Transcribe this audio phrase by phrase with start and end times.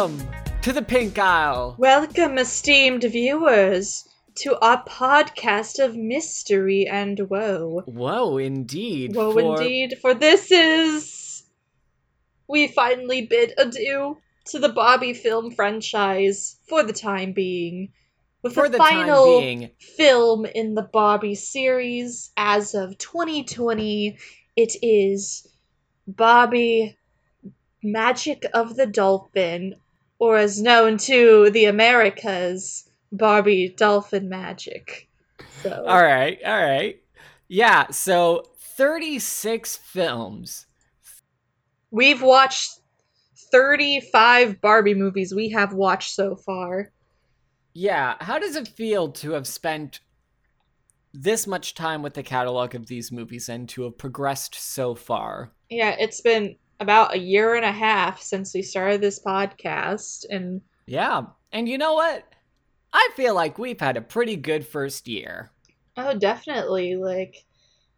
[0.00, 0.26] Welcome
[0.62, 1.74] to the Pink Aisle.
[1.76, 7.82] Welcome, esteemed viewers, to our podcast of mystery and woe.
[7.86, 9.14] Woe indeed.
[9.14, 11.42] Woe for- indeed, for this is.
[12.48, 17.92] We finally bid adieu to the Bobby film franchise for the time being.
[18.40, 24.16] With For the, the final time being, film in the Bobby series as of 2020,
[24.56, 25.46] it is
[26.06, 26.96] Bobby
[27.82, 29.74] Magic of the Dolphin,
[30.20, 35.08] or as known to the Americas, Barbie Dolphin Magic.
[35.62, 37.02] So, all right, all right.
[37.48, 38.44] Yeah, so
[38.76, 40.66] 36 films.
[41.90, 42.78] we've watched
[43.50, 46.92] 35 Barbie movies we have watched so far.
[47.72, 50.00] Yeah, how does it feel to have spent
[51.12, 55.52] this much time with the catalog of these movies and to have progressed so far?
[55.68, 60.60] Yeah, it's been about a year and a half since we started this podcast, and
[60.86, 61.22] Yeah,
[61.52, 62.24] and you know what?
[62.92, 65.50] I feel like we've had a pretty good first year.
[65.96, 66.96] Oh, definitely.
[66.96, 67.44] Like,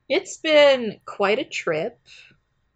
[0.08, 1.98] it's been quite a trip.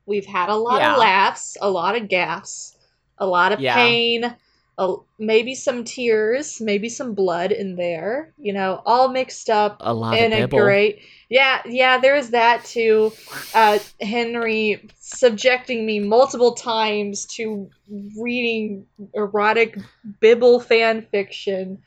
[0.07, 0.93] We've had a lot Yeah.
[0.95, 2.77] of laughs, a lot of gaffs,
[3.19, 3.75] a lot of Yeah.
[3.75, 4.37] pain,
[4.79, 8.33] a, maybe some tears, maybe some blood in there.
[8.39, 11.01] You know, all mixed up A lot in of a great.
[11.29, 11.99] Yeah, yeah.
[11.99, 13.13] There's that too.
[13.55, 17.69] Uh, Henry subjecting me multiple times to
[18.17, 19.77] reading erotic
[20.23, 21.83] Bible fan fiction.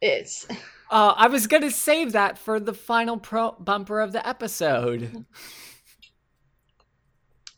[0.00, 0.46] It's
[0.90, 5.26] Uh, I was gonna save that for the final pro- bumper of the episode.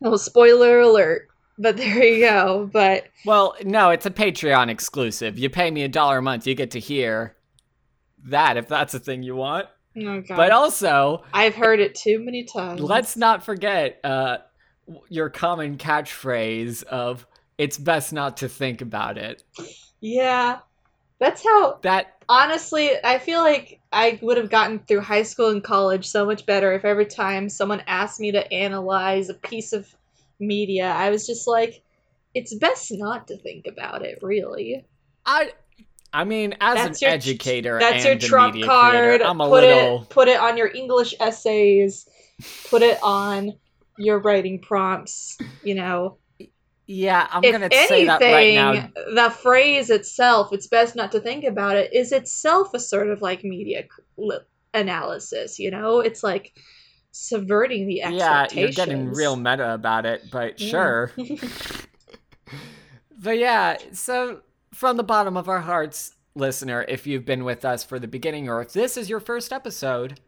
[0.00, 1.28] well, spoiler alert.
[1.60, 2.70] But there you go.
[2.72, 5.38] But Well, no, it's a Patreon exclusive.
[5.38, 7.36] You pay me a dollar a month, you get to hear
[8.24, 9.66] that if that's a thing you want.
[10.06, 12.80] Oh But also, I've heard it too many times.
[12.80, 14.38] let's not forget uh,
[15.08, 17.26] your common catchphrase of
[17.56, 19.42] "It's best not to think about it."
[20.00, 20.58] Yeah,
[21.18, 21.78] that's how.
[21.82, 26.26] That Honestly, I feel like I would have gotten through high school and college so
[26.26, 29.88] much better if every time someone asked me to analyze a piece of
[30.38, 31.82] media, I was just like,
[32.34, 34.84] it's best not to think about it, really.
[35.24, 35.52] I,
[36.12, 38.94] I mean, as That's an your- educator, That's and your trump media card.
[38.94, 40.02] creator, I'm a put little.
[40.02, 42.08] it put it on your English essays.
[42.70, 43.52] Put it on
[43.98, 45.36] your writing prompts.
[45.62, 46.18] You know,
[46.86, 48.88] Yeah, I'm if gonna anything, say that right now.
[49.14, 53.20] the phrase itself, it's best not to think about it, is itself a sort of
[53.20, 53.84] like media
[54.72, 56.00] analysis, you know?
[56.00, 56.54] It's like
[57.10, 58.54] subverting the expectations.
[58.54, 60.70] Yeah, you're getting real meta about it, but Yeah.
[60.70, 61.12] sure.
[63.20, 64.40] But yeah, so
[64.72, 68.48] from the bottom of our hearts, listener, if you've been with us for the beginning
[68.48, 70.20] or if this is your first episode,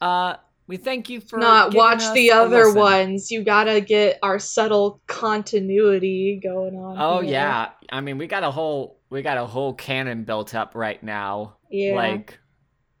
[0.00, 0.36] uh,
[0.66, 3.30] we thank you for Not watch the other ones.
[3.30, 6.96] You gotta get our subtle continuity going on.
[6.98, 7.32] Oh here.
[7.32, 11.02] yeah, I mean we got a whole we got a whole canon built up right
[11.02, 11.56] now.
[11.70, 11.94] Yeah.
[11.94, 12.38] Like,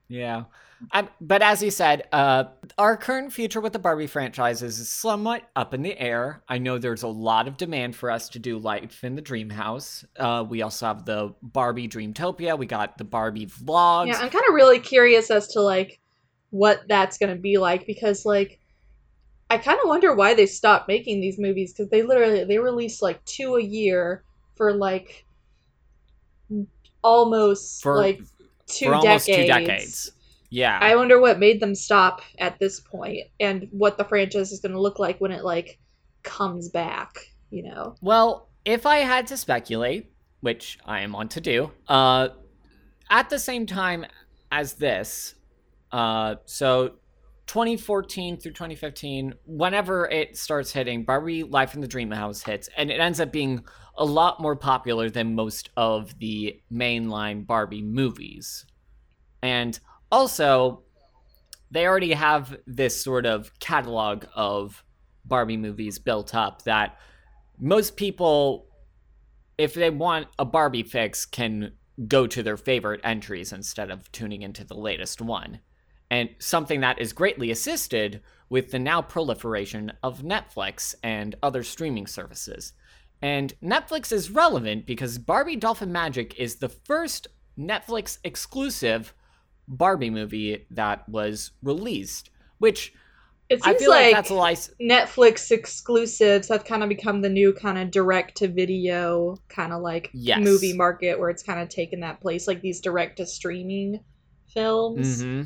[0.08, 0.44] yeah.
[0.90, 2.44] Um, but as you said, uh,
[2.78, 6.42] our current future with the Barbie franchises is somewhat up in the air.
[6.48, 9.50] I know there's a lot of demand for us to do Life in the Dream
[9.50, 10.04] House.
[10.16, 12.58] Uh, we also have the Barbie Dreamtopia.
[12.58, 14.08] We got the Barbie vlogs.
[14.08, 16.00] Yeah, I'm kind of really curious as to like
[16.50, 18.60] what that's gonna be like because like
[19.48, 23.02] I kind of wonder why they stopped making these movies because they literally they release
[23.02, 25.24] like two a year for like
[27.02, 28.20] almost For- like
[28.66, 30.12] two for almost two decades.
[30.52, 30.78] Yeah.
[30.78, 34.78] I wonder what made them stop at this point and what the franchise is gonna
[34.78, 35.78] look like when it like
[36.22, 37.16] comes back.
[37.48, 37.96] You know.
[38.02, 42.28] Well, if I had to speculate, which I am on to do, uh,
[43.08, 44.04] at the same time
[44.50, 45.34] as this,
[45.90, 46.96] uh, so
[47.46, 52.90] 2014 through 2015, whenever it starts hitting, Barbie Life in the Dream House hits, and
[52.90, 53.64] it ends up being
[53.96, 58.66] a lot more popular than most of the mainline Barbie movies.
[59.42, 59.78] And
[60.12, 60.82] also,
[61.70, 64.84] they already have this sort of catalog of
[65.24, 66.98] Barbie movies built up that
[67.58, 68.66] most people,
[69.56, 71.72] if they want a Barbie fix, can
[72.06, 75.60] go to their favorite entries instead of tuning into the latest one.
[76.10, 78.20] And something that is greatly assisted
[78.50, 82.74] with the now proliferation of Netflix and other streaming services.
[83.22, 87.28] And Netflix is relevant because Barbie Dolphin Magic is the first
[87.58, 89.14] Netflix exclusive
[89.72, 92.94] Barbie movie that was released, which
[93.48, 94.76] It I seems feel like, like, that's a license.
[94.80, 99.80] Netflix exclusives have kind of become the new kind of direct to video kind of
[99.82, 100.34] like Yes.
[100.34, 104.00] movie market where it's kind of taken that place, like these direct to streaming
[104.48, 105.26] films.
[105.26, 105.42] hmm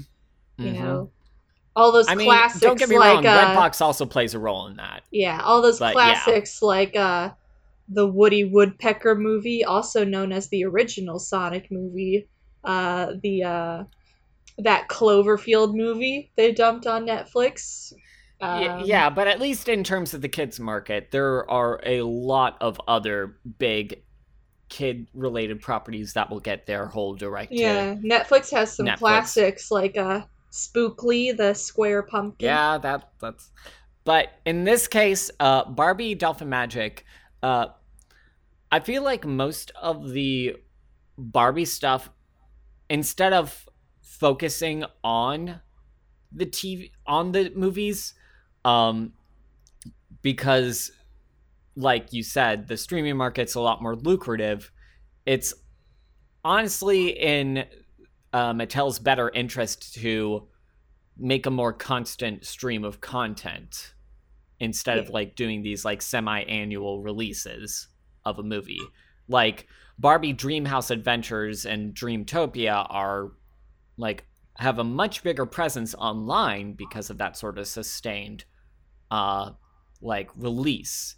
[0.63, 1.13] You know,
[1.77, 3.27] all those I mean, classics don't get me like wrong.
[3.27, 5.03] uh, Redbox also plays a role in that.
[5.11, 6.35] yeah, all those but yeah.
[6.35, 7.31] classics like uh,
[7.89, 12.29] the Woody Woodpecker movie, also known as the original Sonic movie,
[12.65, 13.85] uh, the uh,
[14.59, 17.93] that Cloverfield movie they dumped on Netflix.
[18.41, 22.59] Um, yeah, but at least in terms of the kids market, there are a lot
[22.61, 24.03] of other big
[24.69, 27.95] kid related properties that will get their whole direct yeah.
[27.95, 28.99] Netflix has some Netflix.
[28.99, 32.47] classics like uh, Spookley, the square pumpkin.
[32.47, 33.51] Yeah, that that's.
[34.05, 37.05] But in this case, uh, Barbie Dolphin Magic,
[37.43, 37.67] uh,
[38.71, 40.57] I feel like most of the
[41.19, 42.11] Barbie stuff,
[42.89, 43.66] instead of
[44.19, 45.61] focusing on
[46.33, 48.15] the TV on the movies,
[48.65, 49.13] um,
[50.23, 50.91] because,
[51.77, 54.73] like you said, the streaming market's a lot more lucrative.
[55.25, 55.55] It's
[56.45, 57.65] honestly in
[58.33, 60.49] uh, Mattel's better interest to
[61.17, 63.95] make a more constant stream of content
[64.61, 67.89] instead of like doing these like semi-annual releases
[68.25, 68.81] of a movie
[69.29, 69.67] like
[69.99, 73.33] barbie dreamhouse adventures and dreamtopia are
[73.97, 74.27] like
[74.59, 78.45] have a much bigger presence online because of that sort of sustained
[79.11, 79.51] uh
[80.01, 81.17] like release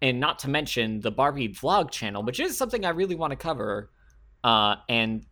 [0.00, 3.36] and not to mention the barbie vlog channel which is something i really want to
[3.36, 3.90] cover
[4.44, 5.26] uh and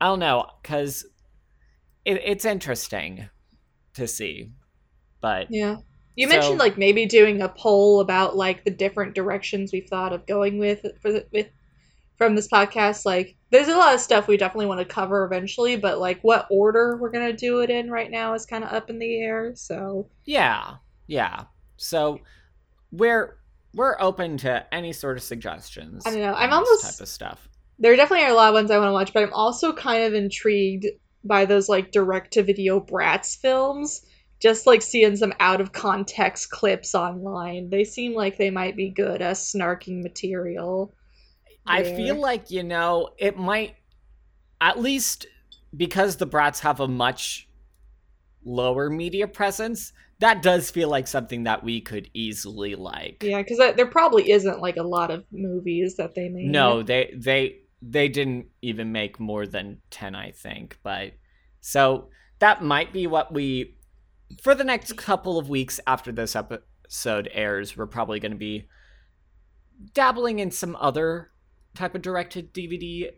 [0.00, 1.04] i don't know because
[2.04, 3.28] it, it's interesting
[3.94, 4.52] to see
[5.20, 5.76] but Yeah.
[6.16, 10.12] You So- mentioned like maybe doing a poll about like the different directions we've thought
[10.12, 11.48] of going with for the, with
[12.16, 13.04] from this podcast.
[13.04, 16.46] Like, there's a lot of stuff we definitely want to cover eventually, but like what
[16.50, 19.52] order we're gonna do it in right now is kind of up in the air.
[19.54, 20.74] So Yeah,
[21.06, 21.44] yeah.
[21.76, 22.20] So
[22.92, 23.38] we're
[23.74, 26.06] we're open to any sort of suggestions.
[26.06, 27.48] I don't know, I'm almost- type of stuff.
[27.78, 30.04] there definitely are a lot of ones I want to watch, but I'm also kind
[30.04, 30.86] of intrigued
[31.24, 34.04] by those like direct to video brats films.
[34.40, 38.88] Just like seeing some out of context clips online, they seem like they might be
[38.88, 40.94] good as snarking material.
[41.68, 43.76] I feel like you know it might,
[44.60, 45.26] at least
[45.76, 47.48] because the Brats have a much
[48.44, 49.92] lower media presence.
[50.20, 53.22] That does feel like something that we could easily like.
[53.22, 56.50] Yeah, because there probably isn't like a lot of movies that they made.
[56.50, 61.12] No, they they they didn't even make more than 10 I think, but
[61.60, 62.08] so
[62.40, 63.76] that might be what we
[64.42, 68.68] for the next couple of weeks after this episode airs, we're probably going to be
[69.94, 71.30] dabbling in some other
[71.78, 73.10] type of directed DVD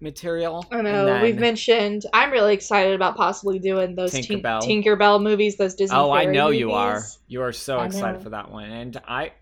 [0.00, 0.66] material.
[0.70, 2.04] I know we've mentioned.
[2.12, 4.62] I'm really excited about possibly doing those Tink- Tinkerbell.
[4.62, 5.96] Tinkerbell movies, those Disney.
[5.96, 7.02] Oh, I fairy know you are.
[7.28, 8.22] You are so I excited know.
[8.24, 9.32] for that one and I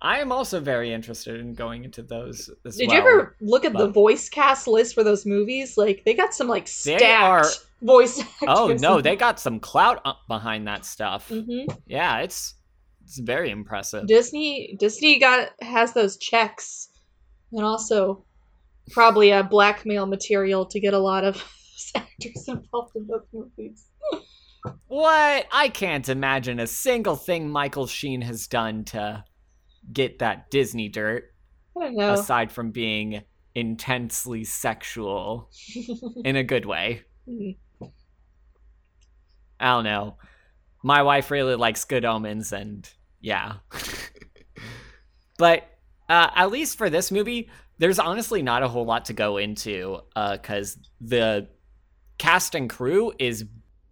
[0.00, 2.96] I am also very interested in going into those as Did well.
[2.96, 5.76] you ever look at the voice cast list for those movies?
[5.76, 7.44] Like they got some like stacked are-
[7.82, 8.48] voice actors.
[8.48, 11.28] Oh no, they got some clout up behind that stuff.
[11.28, 12.54] hmm Yeah, it's
[13.04, 14.06] it's very impressive.
[14.06, 16.90] Disney Disney got has those checks,
[17.52, 18.24] and also
[18.90, 21.42] probably a blackmail material to get a lot of
[21.94, 23.86] actors involved in those movies.
[24.86, 25.46] What?
[25.52, 29.24] I can't imagine a single thing Michael Sheen has done to
[29.92, 31.32] get that Disney dirt,
[31.76, 32.12] I don't know.
[32.14, 33.22] aside from being
[33.54, 35.50] intensely sexual
[36.24, 37.02] in a good way.
[39.60, 40.16] I don't know.
[40.82, 42.88] My wife really likes Good Omens, and
[43.20, 43.54] yeah.
[45.38, 45.77] but
[46.08, 50.00] uh, at least for this movie, there's honestly not a whole lot to go into
[50.14, 51.48] because the
[52.18, 53.44] cast and crew is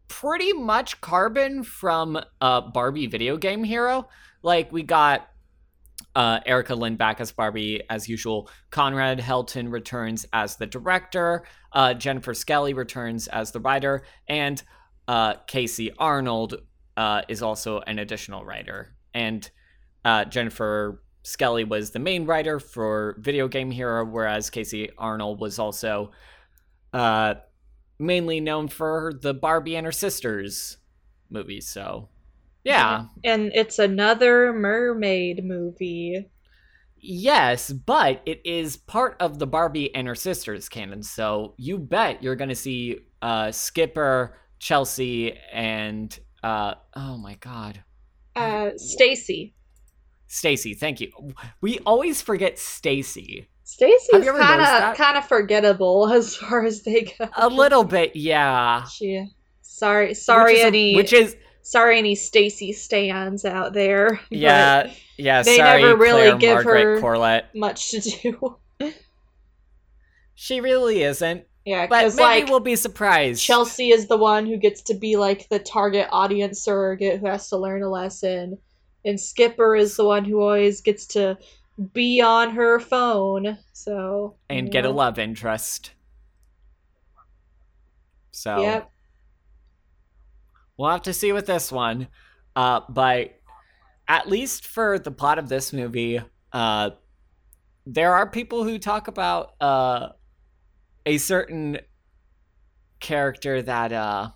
[0.08, 4.08] pretty much carbon from uh, Barbie video game hero.
[4.42, 5.28] Like, we got
[6.14, 8.48] uh, Erica Lindbeck as Barbie as usual.
[8.70, 11.44] Conrad Helten returns as the director.
[11.72, 14.04] Uh, Jennifer Skelly returns as the writer.
[14.28, 14.62] And
[15.08, 16.56] uh, Kacey Arnold
[16.96, 18.94] uh, is also an additional writer.
[19.14, 19.48] And
[20.04, 25.58] uh, Jennifer Skelly was the main writer for Video Game Hero, whereas Kacey Arnold was
[25.58, 26.12] also
[26.92, 27.34] uh,
[27.98, 30.76] mainly known for the Barbie and her sisters
[31.28, 31.66] movies.
[31.66, 32.10] So,
[32.62, 33.06] yeah.
[33.24, 36.30] And it's another mermaid movie.
[36.96, 41.02] Yes, but it is part of the Barbie and her sisters canon.
[41.02, 47.82] So you bet you're going to see uh, Skipper, Chelsea, and uh, oh my god,
[48.36, 49.55] Uh, Stacy.
[50.26, 50.74] Stacy.
[50.74, 51.12] Thank you.
[51.60, 53.48] We always forget Stacy.
[53.64, 57.28] Stacy is kind of kind of forgettable as far as they go.
[57.36, 58.84] A little bit, yeah.
[58.84, 59.28] She,
[59.62, 64.20] sorry, sorry, which any, which is sorry, any Stacy stands out there.
[64.30, 65.42] yeah, yeah.
[65.42, 67.42] they sorry, never really Claire give Margaret her- Corlett.
[67.54, 68.56] much to do.
[70.38, 73.42] She really isn't, yeah, but maybe like we'll be surprised.
[73.42, 77.48] Chelsea is the one who gets to be like the target audience surrogate who has
[77.48, 78.58] to learn a lesson,
[79.06, 81.38] and Skipper is the one who always gets to
[81.94, 83.56] be on her phone.
[83.72, 85.92] So and you get a love interest.
[88.32, 88.92] So Yep.
[90.76, 92.08] we'll have to see with this one.
[92.54, 93.40] Uh, but
[94.08, 96.20] at least for the plot of this movie,
[96.52, 96.90] uh,
[97.86, 100.08] there are people who talk about uh,
[101.04, 101.78] a certain
[102.98, 104.30] character that uh,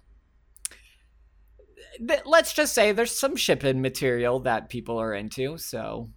[2.07, 5.59] th- let's just say there's some shipping material that people are into.
[5.59, 6.11] So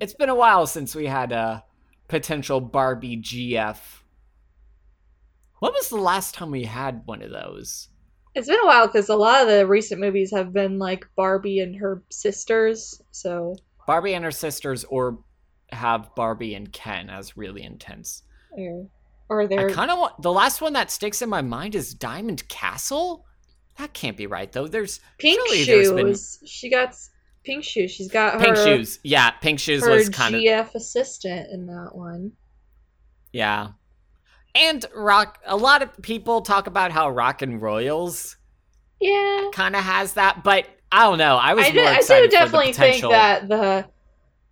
[0.00, 1.64] it's been a while since we had a
[2.08, 3.78] potential Barbie GF.
[5.60, 7.88] When was the last time we had one of those?
[8.34, 11.58] It's been a while because a lot of the recent movies have been like Barbie
[11.58, 13.02] and her sisters.
[13.10, 13.56] So
[13.86, 15.18] Barbie and her sisters, or
[15.70, 18.22] have Barbie and Ken as really intense.
[18.56, 18.86] or,
[19.28, 21.94] or I they're kind of want the last one that sticks in my mind is
[21.94, 23.24] Diamond Castle.
[23.78, 24.66] That can't be right though.
[24.66, 25.92] There's pink shoes.
[25.92, 26.94] been- She got
[27.44, 27.90] pink shoes.
[27.92, 28.98] She's got her Pink Shoes.
[29.04, 32.32] Yeah, Pink Shoes her was kind of GF assistant in that one.
[33.32, 33.68] yeah.
[34.54, 35.38] And rock.
[35.46, 38.36] A lot of people talk about how Rock and Royals
[39.00, 39.50] Yeah.
[39.52, 41.36] kind of has that, but I don't know.
[41.36, 43.86] I was I do, I do the definitely think that the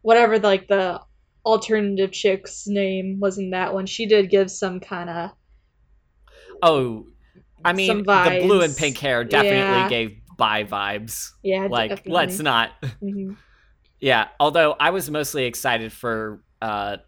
[0.02, 1.00] whatever like the
[1.44, 3.86] alternative chick's name was in that one.
[3.86, 5.30] She did give some kind of
[6.62, 7.06] Oh,
[7.66, 9.88] I mean, the blue and pink hair definitely Yeah.
[9.88, 11.30] gave bi vibes.
[11.42, 11.66] yeah.
[11.70, 12.12] Like, definitely.
[12.12, 12.70] let's not.
[13.02, 13.36] Mhm.
[13.98, 16.98] Yeah, although I was mostly excited for uh,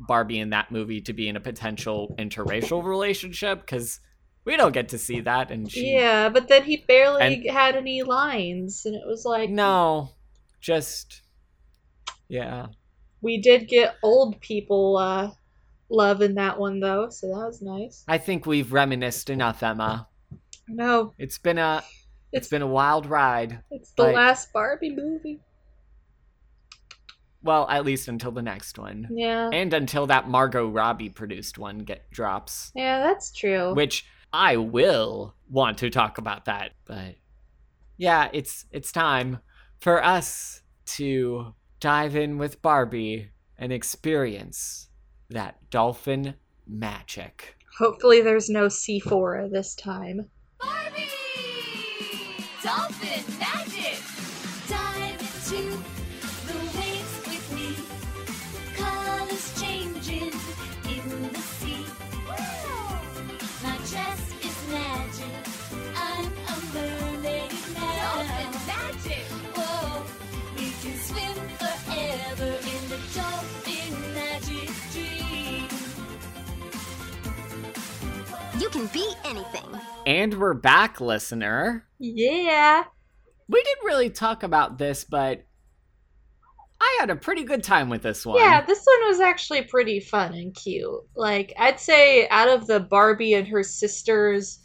[0.00, 4.00] Barbie in that movie to be in a potential interracial relationship because
[4.44, 7.76] we don't get to see that, and she Yeah, but then he barely And- had
[7.76, 10.10] any lines, and it was like no,
[10.60, 11.22] just
[12.28, 12.66] yeah,
[13.22, 15.30] we did get old people uh
[15.90, 18.04] love in that one though, so that was nice.
[18.08, 20.08] I think we've reminisced enough, Emma.
[20.68, 21.82] No, It's been a
[22.32, 23.62] it's been a wild ride.
[23.70, 25.40] it's the but- last Barbie movie.
[27.42, 31.78] Well, at least until the next one, Yeah, and until that Margot Robbie produced one
[31.78, 32.72] get drops.
[32.74, 33.74] yeah, that's true.
[33.74, 36.72] which I will want to talk about that.
[36.84, 37.14] But
[37.96, 39.38] yeah, it's it's time
[39.80, 44.87] for us to dive in with Barbie and experience
[45.30, 46.34] that dolphin
[46.66, 47.56] magic.
[47.78, 50.28] Hopefully, there's no Sephora this time.
[50.60, 51.08] Barbie!
[52.62, 53.57] Dolphin magic!
[78.94, 79.80] You can be anything.
[80.06, 81.86] And we're back, listener.
[81.98, 82.84] Yeah,
[83.48, 85.44] We didn't really talk about this, but
[86.80, 88.38] I had a pretty good time with this one.
[88.38, 91.00] yeah, this one was actually pretty fun and cute.
[91.16, 94.60] Like, I'd say out of the Barbie and her sisters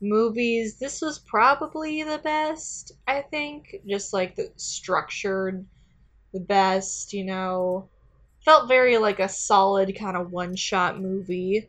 [0.00, 3.76] movies, this was probably the best, I think.
[3.86, 5.64] Just like the structured,
[6.32, 7.88] the best, you know.
[8.44, 11.68] Felt very like a solid kind of one shot movie.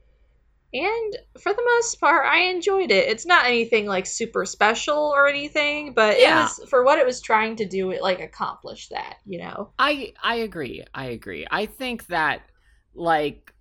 [0.71, 3.07] And for the most part, I enjoyed it.
[3.07, 6.41] It's not anything like super special or anything, but Yeah.
[6.41, 9.71] it was for what it was trying to do, it like accomplished that, you know.
[9.79, 10.83] I I agree.
[10.93, 11.47] I agree.
[11.49, 12.43] I think that
[12.93, 13.51] like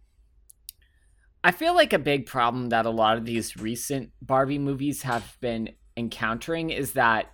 [1.42, 5.38] I feel like a big problem that a lot of these recent Barbie movies have
[5.40, 7.32] been encountering is that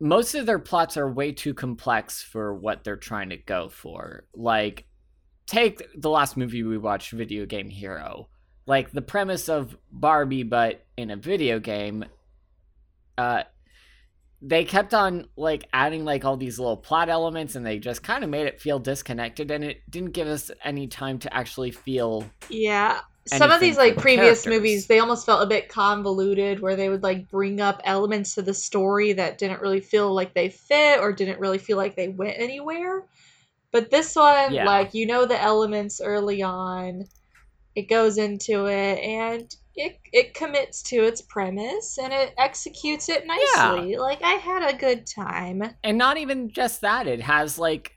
[0.00, 4.24] most of their plots are way too complex for what they're trying to go for.
[4.34, 4.86] Like
[5.46, 8.28] take the last movie we watched, Video Game Hero.
[8.66, 12.04] Like the premise of Barbie but in a video game
[13.18, 13.42] uh
[14.40, 18.24] they kept on like adding like all these little plot elements and they just kind
[18.24, 22.28] of made it feel disconnected and it didn't give us any time to actually feel
[22.48, 23.00] Yeah.
[23.26, 24.46] Some of these like the previous characters.
[24.46, 28.42] movies, they almost felt a bit convoluted where they would like bring up elements to
[28.42, 32.08] the story that didn't really feel like they fit or didn't really feel like they
[32.08, 33.04] went anywhere.
[33.70, 34.66] But this one, Yeah.
[34.66, 37.04] like you know the elements early on,
[37.74, 43.26] it goes into it and it it commits to its premise and it executes it
[43.26, 43.92] nicely.
[43.92, 43.98] Yeah.
[44.00, 45.62] Like I had a good time.
[45.82, 47.92] and not even just that it has like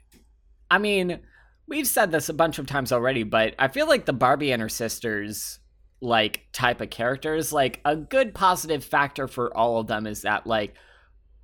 [0.72, 1.20] i mean
[1.67, 4.62] we've said this a bunch of times already but i feel like the barbie and
[4.62, 5.60] her sisters
[6.01, 10.48] like type of characters like a good positive factor for all of them is that
[10.48, 10.74] like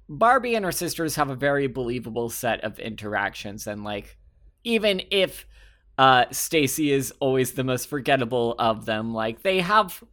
[0.09, 4.17] barbie and her sisters have a very believable set of interactions and like
[4.63, 5.45] even if
[5.97, 10.03] uh stacy is always the most forgettable of them like they have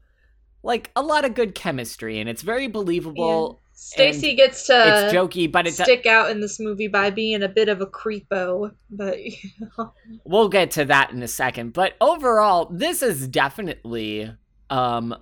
[0.62, 5.50] like a lot of good chemistry and it's very believable Stacy gets to it's jokey,
[5.50, 9.22] but it's stick out in this movie by being a bit of a creepo, but
[9.22, 9.92] you know.
[10.24, 11.74] we'll get to that in a second.
[11.74, 14.32] But overall, this is definitely
[14.68, 15.14] um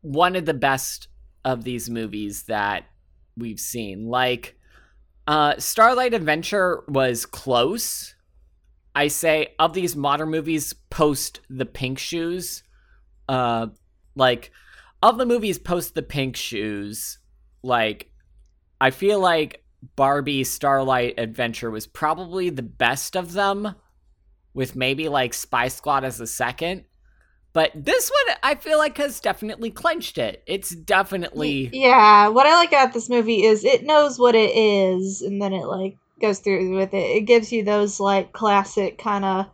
[0.00, 1.06] one of the best
[1.44, 2.86] of these movies that
[3.36, 4.08] we've seen.
[4.08, 4.56] Like
[5.28, 8.16] uh Starlight Adventure was close.
[8.94, 12.62] I say of these modern movies post the pink shoes,
[13.28, 13.68] uh
[14.14, 14.50] like
[15.02, 17.18] of the movies post the pink shoes,
[17.62, 18.10] like
[18.80, 19.64] I feel like
[19.96, 23.74] Barbie Starlight Adventure was probably the best of them,
[24.54, 26.84] with maybe like Spy Squad as the second.
[27.52, 30.42] But this one, I feel like, has definitely clenched it.
[30.46, 31.68] It's definitely.
[31.72, 35.52] Yeah, what I like about this movie is it knows what it is, and then
[35.52, 37.16] it like goes through with it.
[37.16, 39.46] It gives you those like classic kind of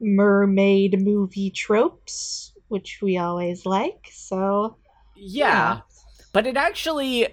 [0.00, 4.08] mermaid movie tropes, which we always like.
[4.12, 4.76] So
[5.16, 5.80] Yeah.
[6.32, 7.28] But it actually,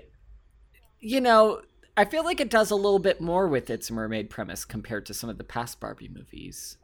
[1.00, 1.62] you know,
[1.98, 5.14] I feel like it does a little bit more with its mermaid premise compared to
[5.14, 6.78] some of the past Barbie movies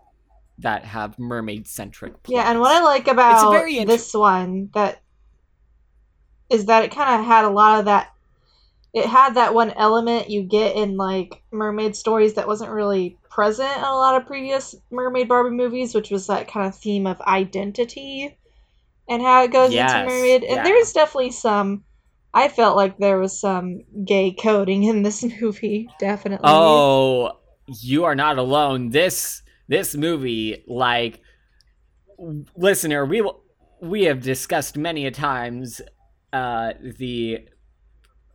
[0.60, 3.52] that have mermaid centric Yeah, and what I like about
[3.88, 5.02] this one that
[6.50, 8.13] is that it kind of had a lot of that.
[8.94, 13.76] It had that one element you get in like mermaid stories that wasn't really present
[13.78, 17.20] in a lot of previous mermaid Barbie movies, which was that kind of theme of
[17.22, 18.38] identity
[19.10, 20.44] and how it goes Yes, into mermaid.
[20.44, 20.64] And yeah.
[20.64, 21.84] there's definitely some.
[22.36, 26.46] I felt like there was some gay coding in this movie, definitely.
[26.48, 27.40] Oh,
[27.82, 28.90] you are not alone.
[28.90, 31.20] This this movie, like
[32.56, 33.42] listener, we will
[33.82, 35.82] we have discussed many a times
[36.32, 37.48] uh the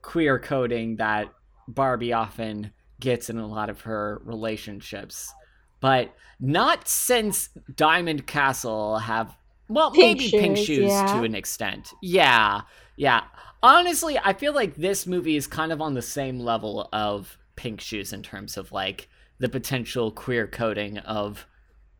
[0.03, 1.33] queer coding that
[1.67, 5.33] Barbie often gets in a lot of her relationships.
[5.81, 9.37] But not since Diamond Castle have
[9.69, 11.07] well, Pink maybe pink shoes, shoes yeah.
[11.07, 11.93] to an extent.
[12.03, 12.63] Yeah.
[12.97, 13.23] Yeah.
[13.63, 17.81] Honestly, I feel like this movie is kind of on the same level of Pink
[17.81, 21.47] Shoes in terms of like the potential queer coding of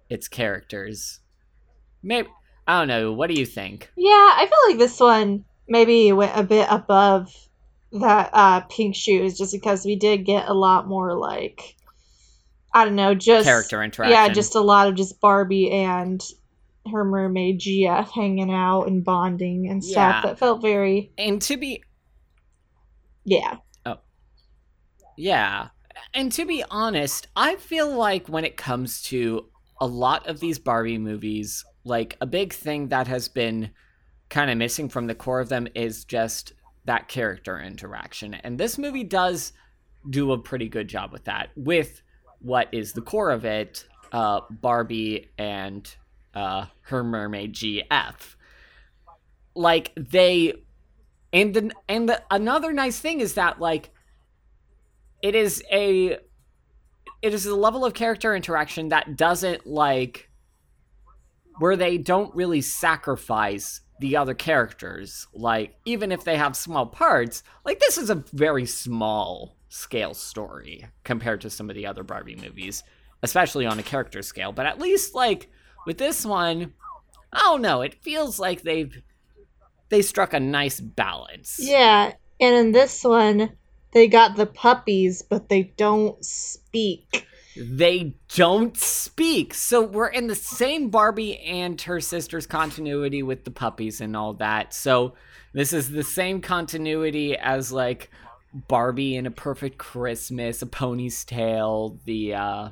[0.09, 1.21] its characters.
[2.03, 2.29] Maybe
[2.67, 3.13] I don't know.
[3.13, 3.91] What do you think?
[3.97, 7.35] Yeah, I feel like this one maybe went a bit above
[7.93, 11.75] that uh pink shoes just because we did get a lot more like
[12.73, 14.13] I don't know, just Character interaction.
[14.13, 16.23] Yeah, just a lot of just Barbie and
[16.93, 20.23] her mermaid GF hanging out and bonding and stuff Yeah.
[20.23, 21.83] that felt very and to be
[23.25, 23.57] yeah.
[23.85, 23.99] Oh,
[25.17, 25.69] yeah.
[26.15, 29.47] And to be honest, I feel like when it comes to
[29.81, 33.71] a lot of these Barbie movies, like a big thing that has been
[34.31, 36.53] kind of missing from the core of them is just
[36.89, 38.35] that character interaction.
[38.35, 39.53] And this movie does
[40.09, 42.03] do a pretty good job with that, with
[42.41, 45.95] what is the core of it uh, Barbie and
[46.35, 48.35] uh, her mermaid GF.
[49.55, 50.55] Like, they.
[51.31, 53.91] And the, and the, another nice thing is that like
[55.21, 56.17] it is a
[57.21, 60.31] it is a level of character interaction that doesn't like
[61.59, 65.27] where they don't really sacrifice the other characters.
[65.33, 70.87] Like even if they have small parts like this is a very small scale story
[71.05, 72.83] compared to some of the other barbie movies
[73.23, 74.53] especially on a character scale.
[74.53, 75.51] But at least like
[75.87, 76.75] with this one
[77.33, 79.03] oh don't know it feels like they've
[79.91, 81.59] they struck a nice balance.
[81.59, 83.53] Yeah, and in this one
[83.93, 87.27] they got the puppies but they don't speak.
[87.61, 89.55] They don't speak.
[89.55, 94.35] So we're in the same Barbie and her sister's continuity with the puppies and all
[94.35, 94.73] that.
[94.75, 95.15] So
[95.53, 98.11] this is the same continuity as like
[98.55, 102.69] Barbie in a Perfect Christmas, A Pony's Tale, the uh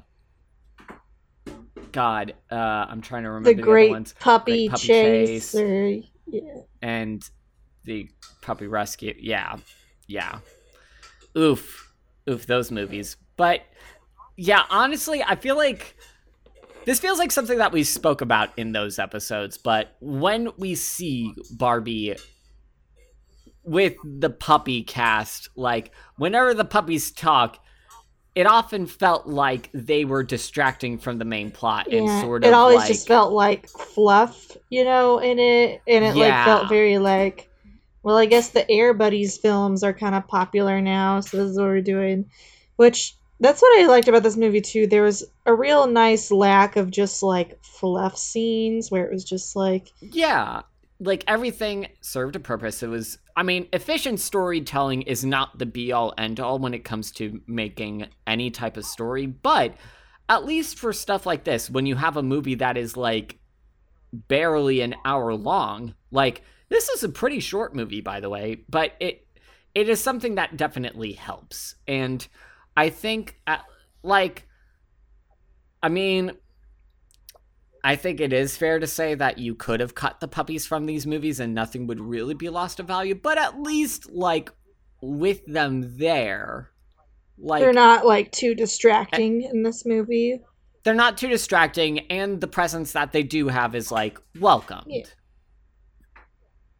[1.92, 4.14] God, uh I'm trying to remember The the, great ones.
[4.18, 5.54] puppy, Great Puppy chase, Chase.
[5.54, 6.60] or yeah.
[6.82, 7.28] and
[7.84, 8.08] the
[8.42, 9.14] puppy rescue.
[9.18, 9.56] Yeah,
[10.06, 10.38] yeah.
[11.36, 11.94] Oof,
[12.28, 13.16] oof, those movies.
[13.36, 13.60] But
[14.36, 15.96] yeah, honestly, I feel like
[16.84, 19.58] this feels like something that we spoke about in those episodes.
[19.58, 22.16] But when we see Barbie
[23.64, 27.58] with the puppy cast, like whenever the puppies talk.
[28.34, 32.50] It often felt like they were distracting from the main plot and Yeah, sort of
[32.50, 36.68] it always like, just felt like fluff, you know, in it, and it like felt
[36.68, 37.48] very like.
[38.02, 41.58] Well, I guess the Air Buddies films are kind of popular now, so this is
[41.58, 42.26] what we're doing.
[42.76, 44.86] Which that's what I liked about this movie too.
[44.86, 49.56] There was a real nice lack of just like fluff scenes where it was just
[49.56, 50.62] like Yeah,
[51.00, 52.82] like everything served a purpose.
[52.82, 56.84] It was, I mean, efficient storytelling is not the be all end all when it
[56.84, 59.74] comes to making any type of story, but
[60.28, 63.38] at least for stuff like this, when you have a movie that is like
[64.12, 68.92] barely an hour long, like this is a pretty short movie, by the way, but
[68.98, 69.26] it
[69.74, 71.74] it is something that definitely helps.
[71.86, 72.26] And
[72.76, 73.58] I think, uh,
[74.02, 74.46] like,
[75.82, 76.32] I mean,
[77.82, 80.86] I think it is fair to say that you could have cut the puppies from
[80.86, 84.50] these movies and nothing would really be lost of value, but at least, like,
[85.00, 86.70] with them there,
[87.38, 90.40] like, They're not like too distracting in this movie.
[90.84, 94.84] they're not too distracting, and the presence that they do have is, like, welcomed.
[94.88, 95.04] Yeah.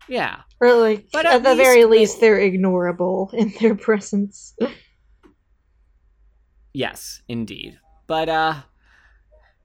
[0.08, 0.36] Yeah.
[0.60, 4.54] Or like But at, at the very least they're ignorable in their presence.
[6.76, 7.78] Yes, indeed.
[8.06, 8.54] But uh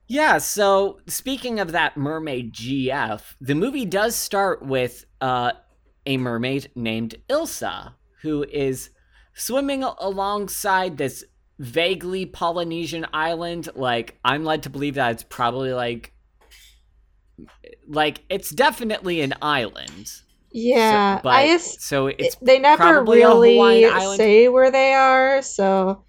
[0.08, 5.52] yeah, so speaking of that mermaid GF, the movie does start with uh
[6.06, 8.88] a mermaid named Ilsa who is
[9.34, 11.22] swimming alongside this
[11.58, 13.68] vaguely Polynesian island.
[13.74, 16.14] Like I'm led to believe that it's probably like
[17.86, 20.06] like it's definitely an island.
[20.06, 20.22] So-
[20.52, 23.58] Yeah, but I so it's they never really
[24.16, 26.04] say where they are, so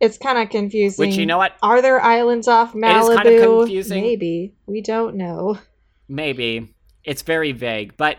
[0.00, 1.06] it's kind of confusing.
[1.06, 1.56] which you know what?
[1.62, 3.10] Are there islands off Malibu?
[3.10, 4.02] is kind of confusing.
[4.02, 5.58] Maybe we don't know.
[6.08, 6.74] Maybe.
[7.04, 8.18] It's very vague, but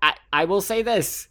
[0.00, 1.28] I I will say this.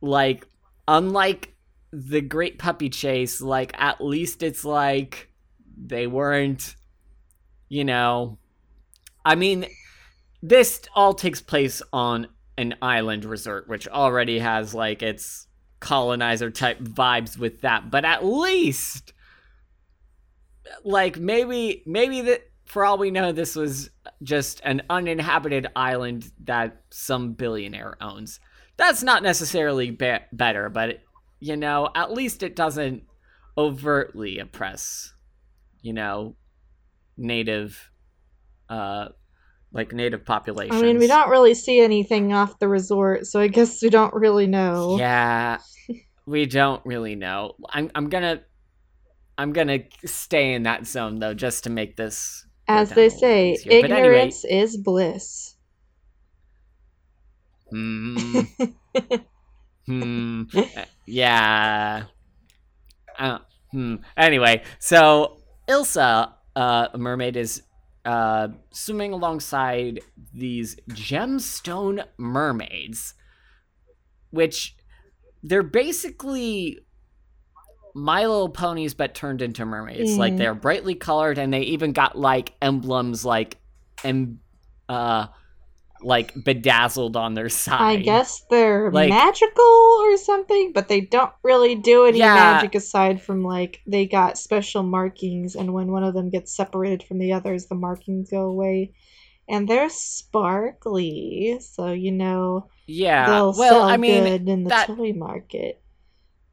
[0.00, 0.46] Like
[0.86, 1.54] unlike
[1.92, 5.30] the Great Puppy Chase, like at least it's like
[5.76, 6.74] they weren't
[7.68, 8.38] you know
[9.24, 9.66] I mean
[10.42, 15.46] this all takes place on an island resort which already has like its
[15.80, 19.12] colonizer type vibes with that, but at least
[20.84, 23.90] like maybe maybe that for all we know this was
[24.22, 28.40] just an uninhabited island that some billionaire owns.
[28.76, 31.00] That's not necessarily be- better but
[31.40, 33.04] you know at least it doesn't
[33.56, 35.12] overtly oppress
[35.82, 36.36] you know
[37.16, 37.90] native
[38.68, 39.08] uh
[39.72, 43.48] like native populations I mean, we don't really see anything off the resort, so I
[43.48, 44.96] guess we don't really know.
[44.98, 45.58] yeah
[46.26, 48.42] we don't really know i'm i'm gonna
[49.38, 53.56] i'm gonna stay in that zone though just to make this As they say.
[53.64, 55.56] But anyway, ignorance is bliss.
[57.70, 58.16] Hmm.
[59.86, 60.42] hmm.
[61.06, 62.04] Yeah.
[63.18, 63.38] Uh,
[63.72, 63.96] hmm.
[64.16, 67.62] Anyway, so Ilsa, uh, a mermaid, is
[68.04, 70.00] uh, swimming alongside
[70.32, 73.14] these gemstone mermaids,
[74.30, 74.76] which
[75.42, 76.78] they're basically
[77.94, 80.16] My Little Ponies but turned into mermaids.
[80.16, 80.38] Like Mm.
[80.38, 83.58] they're brightly colored, and they even got like emblems, like
[84.04, 84.40] em-
[84.88, 85.26] uh,
[86.02, 87.80] like bedazzled on their side.
[87.80, 89.64] I guess they're Like- magical
[90.00, 92.34] or something, but they don't really do any Yeah.
[92.34, 97.02] magic aside from like they got special markings, and when one of them gets separated
[97.02, 98.92] from the others, the markings go away.
[99.50, 103.26] And they're sparkly, so you know Yeah.
[103.30, 105.80] they'll well, I mean, good in the that- toy market.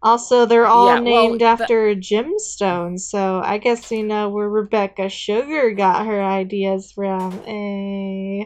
[0.02, 5.10] Also, they're all Yeah, named that- after gemstones, so I guess you know where Rebecca
[5.10, 7.34] Sugar got her ideas from.
[7.48, 8.46] Eh.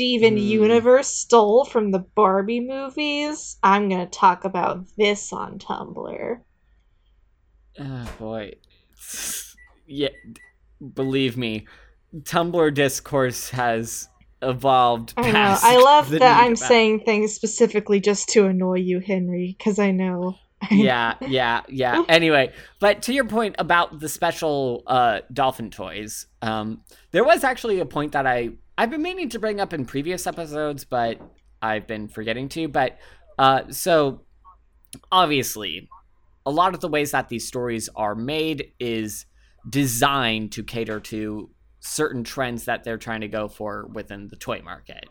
[0.00, 0.38] Steven Hmm.
[0.38, 3.58] Universe stole from the Barbie movies.
[3.62, 6.40] I'm gonna talk about this on Tumblr.
[7.78, 8.54] Oh boy.
[9.86, 10.08] Yeah,
[10.94, 11.66] believe me,
[12.16, 14.08] Tumblr discourse has
[14.40, 15.12] evolved.
[15.18, 15.32] I know.
[15.32, 19.78] past I love that I'm about- saying things specifically just to annoy you, Henry, because
[19.78, 20.36] I know.
[20.70, 22.04] yeah, yeah, yeah.
[22.08, 27.80] Anyway, but to your point about the special uh, dolphin toys, um, there was actually
[27.80, 31.20] a point that I I've been meaning to bring up in previous episodes, but
[31.60, 32.66] I've been forgetting to.
[32.66, 32.98] But
[33.38, 34.22] uh, so
[35.12, 35.90] obviously,
[36.46, 39.26] a lot of the ways that these stories are made is
[39.68, 44.62] designed to cater to certain trends that they're trying to go for within the toy
[44.64, 45.04] market.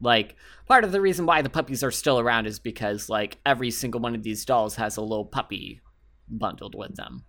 [0.00, 3.70] Like part of the reason why the puppies are still around is because like every
[3.70, 5.82] single one of these dolls has a little puppy
[6.26, 7.24] bundled with them.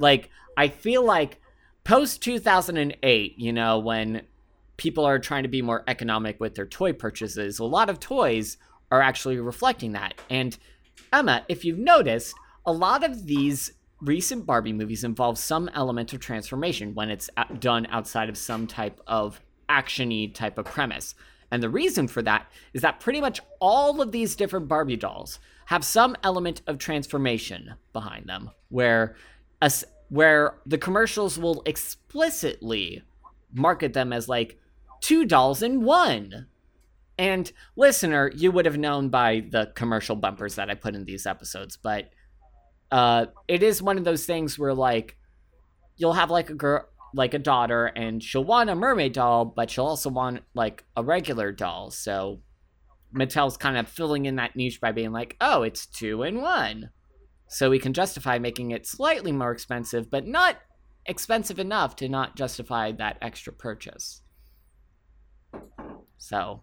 [0.00, 1.40] Like I feel like
[1.84, 4.22] post 2008, you know, when
[4.76, 8.58] people are trying to be more economic with their toy purchases, a lot of toys
[8.90, 10.14] are actually reflecting that.
[10.30, 10.56] And
[11.12, 12.34] Emma, if you've noticed,
[12.64, 17.86] a lot of these recent Barbie movies involve some element of transformation when it's done
[17.90, 21.14] outside of some type of actiony type of premise.
[21.50, 25.38] And the reason for that is that pretty much all of these different Barbie dolls
[25.66, 29.16] have some element of transformation behind them, where
[29.62, 33.02] as where the commercials will explicitly
[33.52, 34.60] market them as like
[35.06, 36.48] two dolls in one.
[37.16, 41.26] And listener, you would have known by the commercial bumpers that I put in these
[41.26, 42.10] episodes, but
[42.90, 45.16] uh, it is one of those things where like
[45.96, 49.70] you'll have like a girl like a daughter and she'll want a mermaid doll but
[49.70, 52.40] she'll also want like a regular doll so
[53.14, 56.90] Mattel's kind of filling in that niche by being like, oh, it's two in one.
[57.48, 60.56] So we can justify making it slightly more expensive, but not
[61.06, 64.22] expensive enough to not justify that extra purchase.
[66.18, 66.62] So,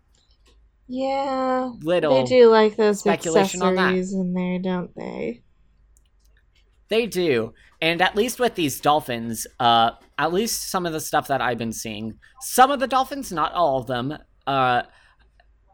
[0.88, 1.72] Yeah.
[1.82, 2.24] little.
[2.24, 5.44] They do like those speculation accessories in there, don't they?
[6.90, 7.54] They do.
[7.82, 11.58] And at least with these dolphins, uh, at least some of the stuff that I've
[11.58, 14.84] been seeing, some of the dolphins, not all of them, uh,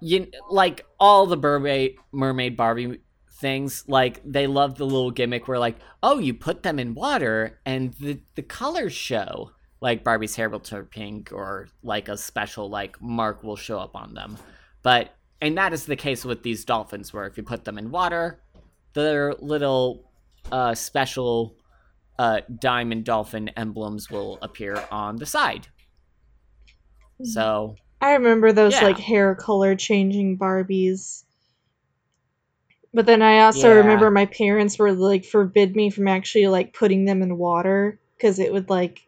[0.02, 3.02] you like all the mermaid, mermaid Barbie
[3.40, 7.60] things, like they love the little gimmick where like, oh, you put them in water
[7.66, 9.52] and the the colors show.
[9.82, 13.96] Like Barbie's hair will turn pink, or like a special like mark will show up
[13.96, 14.38] on them.
[14.84, 17.92] But and that is the case with these dolphins, where if you put them in
[17.92, 18.42] water,
[18.94, 20.04] their little
[20.52, 21.56] uh, special
[22.18, 25.68] uh, diamond dolphin emblems will appear on the side.
[27.24, 28.86] So I remember those Yeah.
[28.86, 31.24] like hair color changing Barbies.
[32.94, 33.76] But then I also Yeah.
[33.76, 38.39] remember my parents were like forbid me from actually like putting them in water because
[38.39, 39.08] it would like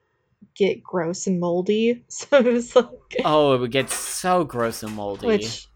[0.55, 2.03] get gross and moldy.
[2.09, 2.87] So it was like
[3.23, 5.27] oh, it would get so gross and moldy.
[5.27, 5.67] which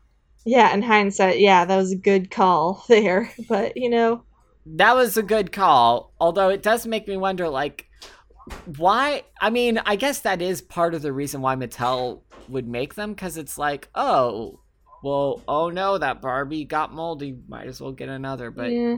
[0.46, 3.32] yeah, in hindsight, yeah, that was a good call there.
[3.50, 4.24] But you know,
[4.66, 7.88] That was a good call, although it does make me wonder, like,
[8.66, 9.24] why?
[9.42, 13.14] I mean, I guess that is part of the reason why Mattel would make them,
[13.14, 14.62] because it's like, oh,
[15.04, 17.38] well, oh no, that Barbie got moldy.
[17.48, 18.52] Might as well get another.
[18.52, 18.98] But yeah.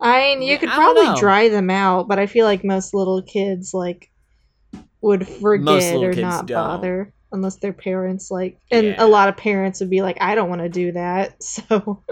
[0.00, 1.04] I mean, you Yeah, could I don't know.
[1.04, 4.09] probably dry them out, but I feel like most little kids like
[5.02, 6.56] would forget or not don't.
[6.56, 9.04] bother unless their parents like and Yeah.
[9.04, 11.36] a lot of parents would be like I don't want to do that.
[11.42, 12.02] So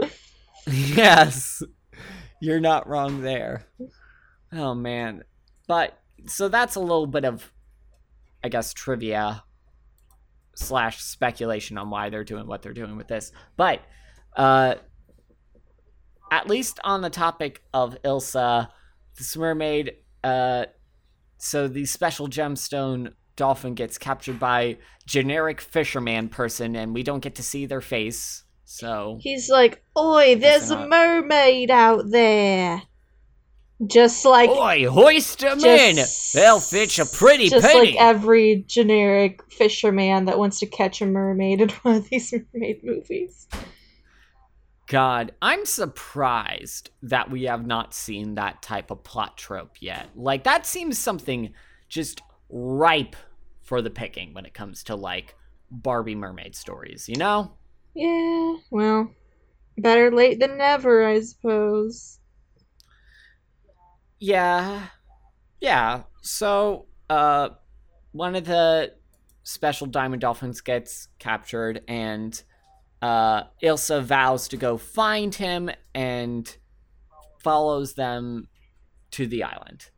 [0.71, 1.63] yes,
[2.41, 3.67] you're not wrong there.
[4.53, 5.25] Oh man,
[5.67, 7.53] but so that's a little bit of,
[8.43, 9.45] I guess, trivia
[10.55, 13.33] slash speculation on why they're doing what they're doing with this.
[13.57, 13.81] But
[14.37, 14.75] uh,
[16.31, 18.69] at least on the topic of Ilsa,
[19.17, 19.93] this mermaid,
[20.25, 20.67] uh,
[21.39, 27.37] so the special gemstone dolphin gets captured by generic fisherman person, and we don't get
[27.37, 28.43] to see their face.
[28.65, 32.83] So he's like, "Oi, there's a mermaid out there."
[33.87, 35.97] Just like Oi, hoist 'em in!
[35.97, 37.93] just- They'll fetch a pretty just penny!
[37.93, 42.81] like every generic fisherman that wants to catch a mermaid in one of these mermaid
[42.83, 43.47] movies.
[44.89, 50.09] God, I'm surprised that we have not seen that type of plot trope yet.
[50.17, 51.53] Like, that seems something
[51.91, 53.15] just ripe
[53.61, 55.35] for the picking when it comes to, like,
[55.71, 57.53] Barbie mermaid stories, you know?
[57.95, 59.11] Yeah, well,
[59.77, 62.19] better late than never, I suppose.
[64.19, 64.87] Yeah.
[65.61, 66.05] Yeah.
[66.23, 67.51] So, uh,
[68.13, 68.95] one of the
[69.43, 72.43] special diamond dolphins gets captured, and
[73.01, 76.57] uh, Ilsa vows to go find him and
[77.39, 78.49] follows them
[79.13, 79.91] to the island.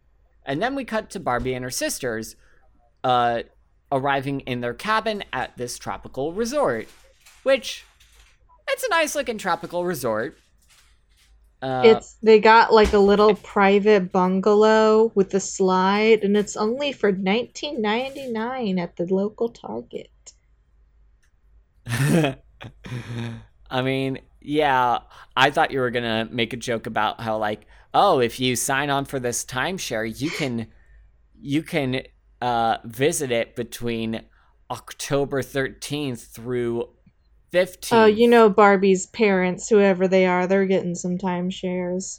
[0.44, 2.36] And then we cut to Barbie and her sisters
[3.04, 3.42] uh,
[3.90, 6.88] arriving in their cabin at this tropical resort,
[7.42, 7.84] which
[8.68, 10.38] it's a nice looking tropical resort.
[11.62, 16.90] Uh, it's they got like a little private bungalow with a slide, and it's only
[16.90, 20.08] for nineteen ninety nine at the local Target.
[23.70, 24.98] I mean, yeah,
[25.36, 28.90] I thought you were gonna make a joke about how like, oh, if you sign
[28.90, 30.66] on for this timeshare, you can
[31.40, 32.02] you can
[32.42, 34.22] uh visit it between
[34.70, 36.88] October 13th through
[37.52, 37.92] 15th.
[37.92, 42.18] Oh, you know Barbie's parents, whoever they are, they're getting some timeshares.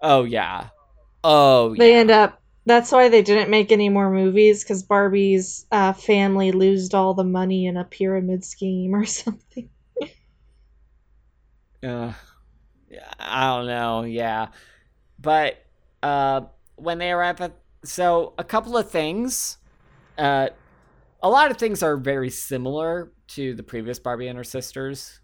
[0.00, 0.70] Oh yeah.
[1.24, 1.96] Oh They yeah.
[1.96, 2.39] end up.
[2.66, 7.24] That's why they didn't make any more movies because Barbie's uh, family lost all the
[7.24, 9.70] money in a pyramid scheme or something.
[11.82, 12.12] Uh,
[13.18, 14.02] I don't know.
[14.02, 14.48] Yeah,
[15.18, 15.64] but
[16.02, 16.42] uh,
[16.76, 17.52] when they arrive at
[17.84, 19.58] so a couple of things,
[20.18, 20.48] uh,
[21.22, 25.20] a lot of things are very similar to the previous Barbie and her sisters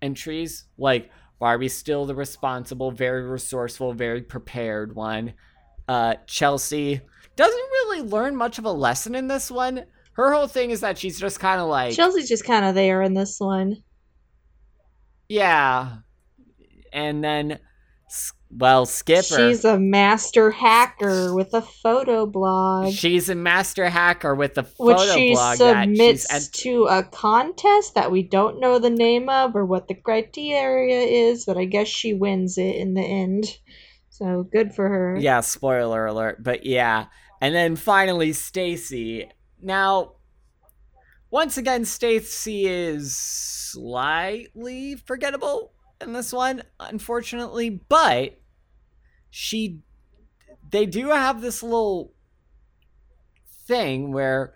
[0.00, 0.64] entries.
[0.78, 5.34] Like Barbie's still the responsible, very resourceful, very prepared one.
[5.92, 7.02] Uh, Chelsea
[7.36, 9.84] doesn't really learn much of a lesson in this one.
[10.14, 13.02] Her whole thing is that she's just kind of like Chelsea's just kind of there
[13.02, 13.82] in this one.
[15.28, 15.96] Yeah.
[16.94, 17.58] And then,
[18.50, 19.36] well, Skipper.
[19.36, 22.94] She's a master hacker with a photo blog.
[22.94, 26.86] She's a master hacker with a which photo she blog that she's submits ent- to
[26.86, 31.58] a contest that we don't know the name of or what the criteria is, but
[31.58, 33.58] I guess she wins it in the end.
[34.12, 35.16] So good for her.
[35.18, 36.42] Yeah, spoiler alert.
[36.42, 37.06] But yeah.
[37.40, 39.30] And then finally, Stacy.
[39.62, 40.16] Now,
[41.30, 45.72] once again, Stacy is slightly forgettable
[46.02, 48.38] in this one, unfortunately, but
[49.30, 49.80] she
[50.70, 52.12] they do have this little
[53.66, 54.52] thing where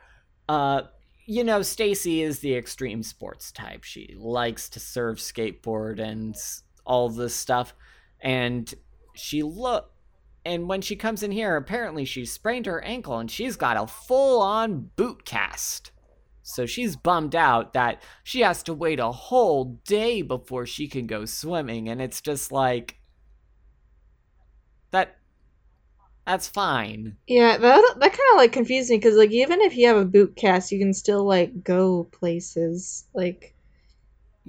[0.51, 0.83] uh
[1.25, 3.85] you know Stacy is the extreme sports type.
[3.85, 6.37] She likes to surf, skateboard and
[6.85, 7.73] all this stuff
[8.21, 8.73] and
[9.19, 9.91] she look
[10.45, 13.87] and when she comes in here apparently she sprained her ankle and she's got a
[13.87, 15.91] full on boot cast.
[16.43, 21.07] So she's bummed out that she has to wait a whole day before she can
[21.09, 23.01] go swimming and it's just like
[24.93, 25.17] that
[26.27, 27.17] that's fine.
[27.29, 30.05] Yeah, that that kind of like confused me because like even if you have a
[30.05, 33.05] boot cast, you can still like go places.
[33.15, 33.55] Like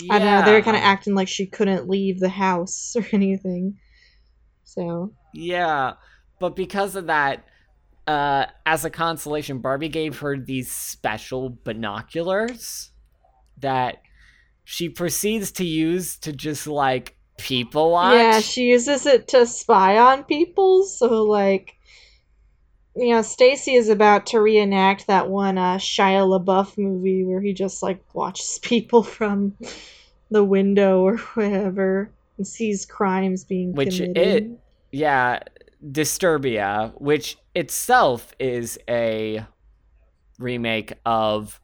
[0.10, 3.06] I don't know, they were kind of acting like she couldn't leave the house or
[3.12, 3.78] anything.
[4.78, 5.94] So Yeah,
[6.40, 7.44] but because of that,
[8.06, 12.92] uh, as a consolation, Barbie gave her these special binoculars
[13.60, 13.98] that
[14.64, 18.14] she proceeds to use to just like people watch.
[18.16, 20.84] yeah, she uses it to spy on people.
[20.84, 21.76] So like,
[22.96, 27.54] you know, Stacy is about to reenact that one uh, Shia LaBeouf movie where he
[27.54, 29.54] just like watches people from
[30.30, 34.18] the window or whatever and sees crimes being Which committed.
[34.18, 34.60] it-
[34.92, 35.40] yeah,
[35.84, 39.46] Disturbia, which itself is a
[40.40, 41.60] remake of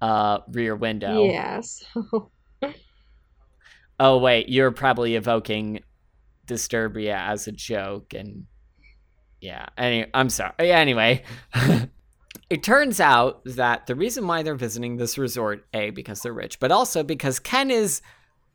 [0.00, 1.24] uh Rear Window.
[1.24, 2.30] Yeah, so
[3.98, 5.80] Oh wait, you're probably evoking
[6.46, 8.46] Disturbia as a joke and
[9.40, 9.66] yeah.
[9.76, 10.52] Any I'm sorry.
[10.58, 11.22] Yeah, Anyway,
[12.50, 16.58] it turns out that the reason why they're visiting this resort, A, because they're rich,
[16.58, 18.00] but also because Ken is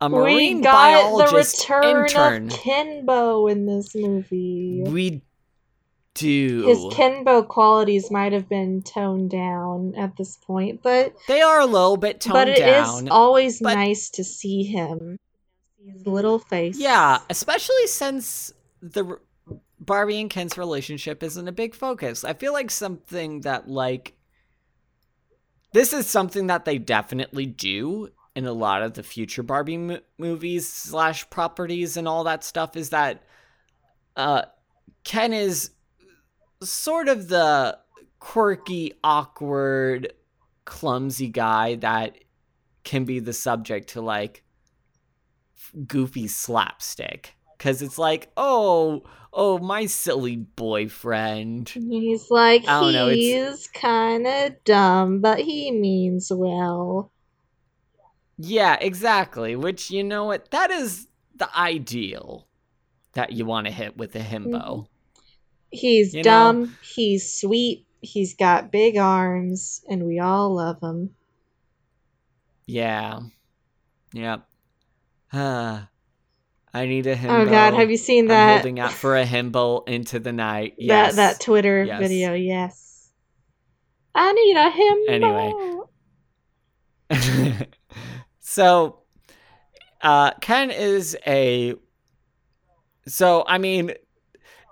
[0.00, 2.46] a marine we got the return intern.
[2.46, 4.82] of Kenbo in this movie.
[4.86, 5.22] we
[6.14, 6.66] do.
[6.66, 11.66] His Kenbo qualities might have been toned down at this point, but they are a
[11.66, 12.46] little bit toned down.
[12.46, 13.08] but it is down.
[13.08, 15.18] always but- nice to see him.
[15.84, 16.78] His little face.
[16.78, 19.18] Yeah, especially since the
[19.78, 22.22] Barbie and Ken's relationship isn't a big focus.
[22.22, 24.14] I feel like something that like
[25.72, 30.00] this is something that they definitely do in a lot of the future Barbie mo-
[30.18, 33.22] movies slash properties and all that stuff is that
[34.16, 34.42] uh
[35.04, 35.70] Ken is
[36.62, 37.78] sort of the
[38.18, 40.12] quirky, awkward,
[40.66, 42.18] clumsy guy that
[42.84, 44.44] can be the subject to like
[45.86, 53.08] goofy slapstick because it's like oh oh my silly boyfriend He's like, I don't know,
[53.08, 57.12] it's- he's kind of dumb, but he means well.
[58.42, 62.46] Yeah exactly which you know what that is the ideal
[63.14, 64.86] that you want to hit with a himbo
[65.72, 66.30] He's You know?
[66.30, 71.10] dumb, he's sweet, he's got big arms, and we all love him.
[72.66, 73.20] yeah
[74.12, 74.46] yep
[75.32, 75.88] Ah,
[76.74, 78.48] i need a himbo Oh god, have you seen that?
[78.48, 82.00] i'm holding out for a himbo into the night yes that that Twitter Yes.
[82.00, 82.34] video?
[82.34, 83.10] Yes.
[84.12, 84.98] I need a him.
[85.08, 85.52] Anyway.
[88.50, 88.98] So
[90.02, 91.74] uh ken is a
[93.06, 93.92] so i mean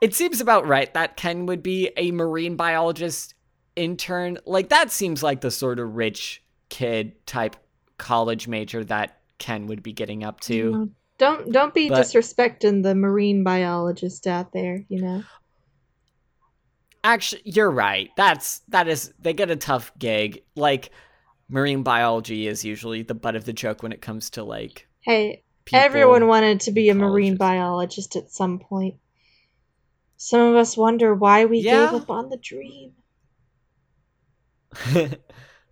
[0.00, 3.34] it seems about right that ken would be a marine biologist
[3.76, 4.38] intern.
[4.44, 7.54] Like that seems like the sort of rich kid type
[7.96, 10.90] college major that ken would be getting up to.
[11.18, 15.22] Don't don't be But- disrespecting the marine biologist out there, you know.
[17.04, 18.10] actually you're right.
[18.16, 20.42] That's that is they get a tough gig.
[20.56, 20.90] Like
[21.48, 25.42] marine biology is usually the butt of the joke when it comes to like Hey,
[25.64, 28.96] people everyone wanted to be a marine biologist at some point.
[30.16, 31.86] Some of us wonder why we Yeah.
[31.90, 32.92] gave up on the dream.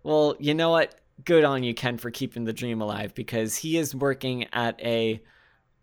[0.03, 0.95] well, you know what?
[1.23, 5.21] Good on you, Ken, for keeping the dream alive because he is working at a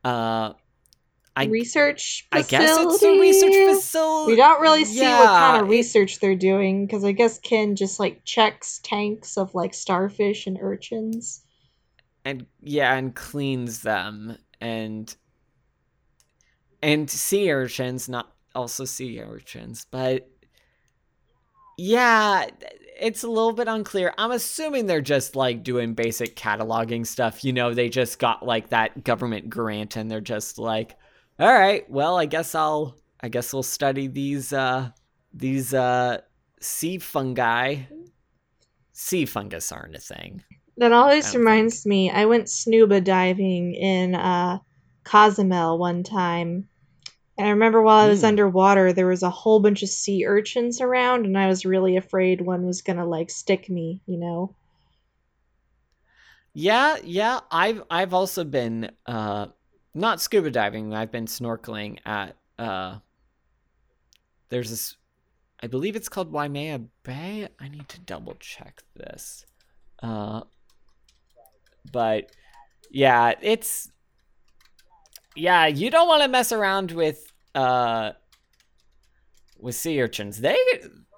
[0.05, 0.53] uh
[1.37, 2.43] I research I facility.
[2.43, 4.33] guess it's a research facility.
[4.33, 7.77] We don't really see what kind of Yeah, research they're doing because I guess Ken
[7.77, 11.43] just like checks tanks of like starfish and urchins.
[12.25, 15.15] and yeah, and cleans them and
[16.83, 20.29] and sea urchins, not also sea urchins, but
[21.77, 22.47] yeah,
[23.01, 24.15] it's a little bit unclear.
[24.17, 27.45] I'm assuming they're just like doing basic cataloging stuff.
[27.45, 30.97] You know, they just got like that government grant and they're just like,
[31.39, 34.91] all right, well, I guess I'll I guess we'll study these uh
[35.33, 36.21] these uh
[36.61, 37.83] sea fungi.
[38.93, 40.43] Sea fungus aren't a thing.
[40.77, 44.61] That always reminds me, I went snuba diving in uh,
[45.03, 46.69] Cozumel one time.
[47.39, 48.25] And I remember while I was Mm.
[48.25, 52.41] underwater, there was a whole bunch of sea urchins around, and I was really afraid
[52.43, 54.55] one was gonna like stick me, you know?
[56.53, 57.41] Yeah, yeah.
[57.51, 59.47] I've I've also been uh
[59.95, 60.95] not scuba diving.
[60.95, 62.99] I've been snorkeling at uh
[64.49, 64.97] there's this
[65.63, 67.49] I believe it's called Waimea Bay.
[67.59, 69.47] I need to double check this.
[70.03, 70.43] Uh
[71.91, 72.31] but
[72.91, 73.91] yeah, it's
[75.37, 78.13] yeah, you don't want to mess around with uh
[79.59, 80.41] with sea urchins.
[80.41, 80.57] They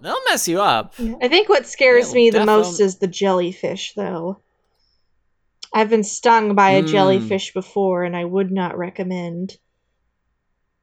[0.00, 0.94] they'll mess you up.
[1.20, 4.40] I think what scares me the most is the jellyfish, though.
[5.76, 6.86] I've been stung by a Mm.
[6.86, 9.58] jellyfish before, and I would not recommend.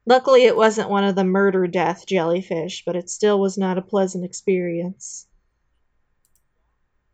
[0.06, 3.82] Luckily, it wasn't one of the murder death jellyfish, but it still was not a
[3.82, 5.26] pleasant experience.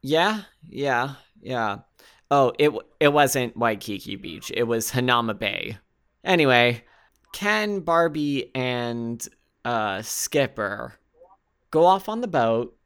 [0.03, 1.79] Yeah, yeah, yeah.
[2.31, 2.71] Oh, it
[3.01, 4.53] it wasn't Waikiki Beach.
[4.55, 5.79] It was Hanauma Bay.
[6.23, 6.85] Anyway,
[7.33, 9.27] Ken, Barbie, and
[9.65, 10.99] uh, Skipper
[11.71, 12.77] go off on the boat,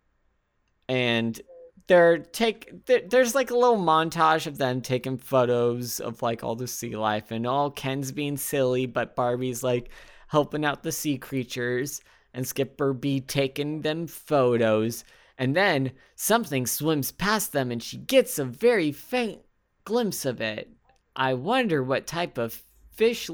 [0.89, 1.41] and
[1.87, 2.87] they're take.
[2.87, 6.97] there- There's like a little montage of them taking photos of like all the sea
[6.97, 9.91] life, and all Ken's being silly, but Barbie's like
[10.29, 12.01] helping out the sea creatures,
[12.33, 15.05] and Skipper be taking them photos.
[15.37, 19.41] And then something swims past them and she gets a very faint
[19.85, 20.71] glimpse of it.
[21.17, 22.63] I wonder what type of
[22.93, 23.29] fish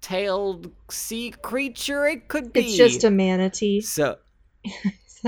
[0.00, 2.60] tailed sea creature it could be.
[2.60, 3.82] It's just a manatee.
[3.82, 4.16] So,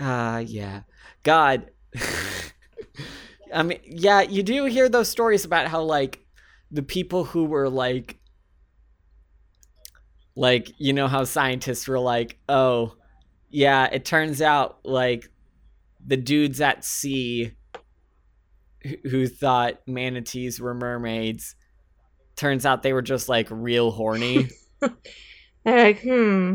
[0.00, 0.82] uh, yeah.
[1.22, 1.70] God.
[3.54, 6.24] I mean, yeah, you do hear those stories about how, like,
[6.70, 8.18] the people who were, like,
[10.36, 12.94] like, you know, how scientists were like, oh,
[13.50, 15.28] yeah, it turns out, like,
[16.06, 17.52] the dudes at sea
[19.04, 21.54] who- thought manatees were mermaids
[22.36, 24.48] turns out they were just, like, real horny.
[25.64, 26.54] Like, hmm,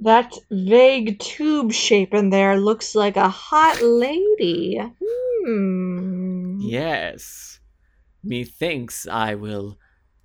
[0.00, 4.80] that vague tube shape in there looks like a hot lady.
[5.44, 6.58] Hmm.
[6.60, 7.60] Yes.
[8.22, 9.78] Methinks I will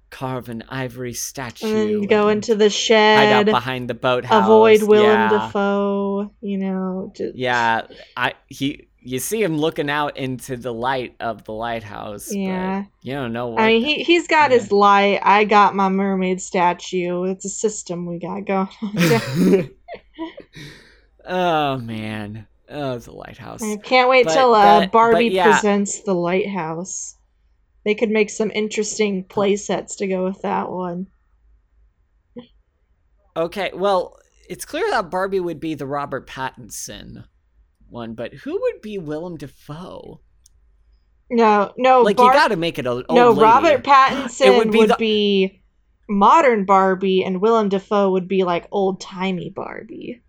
[0.10, 1.68] carve an ivory statue.
[1.68, 3.18] And go and into the shed.
[3.18, 4.46] hide out behind the boathouse.
[4.46, 5.30] avoid Willem yeah.
[5.30, 7.12] Dafoe, you know.
[7.16, 12.34] Just, Yeah, I he you see him looking out into the light of the lighthouse.
[12.34, 12.86] Yeah.
[13.04, 13.62] you don't know what.
[13.62, 14.58] I mean, he, he's got Yeah.
[14.58, 15.20] his light.
[15.22, 17.26] I got my mermaid statue.
[17.26, 19.70] It's a system we got going on.
[21.28, 23.62] oh man, oh, a lighthouse.
[23.62, 25.52] I can't wait But till uh, Barbie but yeah.
[25.52, 27.16] presents the lighthouse.
[27.84, 31.08] They could make some interesting play sets to go with that one.
[33.38, 34.18] Okay, well,
[34.50, 37.26] it's clear that Barbie would be the Robert Pattinson
[37.90, 40.22] one, but who would be Willem Dafoe?
[41.30, 43.30] No, no, like Bar- you got to make it a old no.
[43.32, 43.42] lady.
[43.42, 45.60] Robert Pattinson would would, be be, the-
[46.14, 50.22] modern Barbie, and Willem Dafoe would be like old timey Barbie.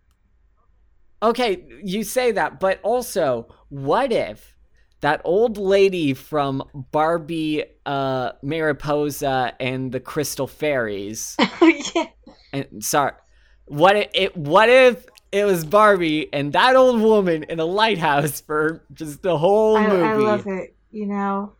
[1.22, 4.54] Okay, you say that, but also, what if
[5.00, 11.36] that old lady from Barbie, uh, Mariposa and the Crystal Fairies?
[11.62, 12.06] yeah.
[12.52, 13.12] And sorry,
[13.66, 14.36] what if it?
[14.36, 15.06] What if
[15.36, 19.86] it was Barbie and that old woman in a lighthouse for just the whole I,
[19.86, 20.02] movie?
[20.02, 20.74] I love it.
[20.90, 21.52] You know,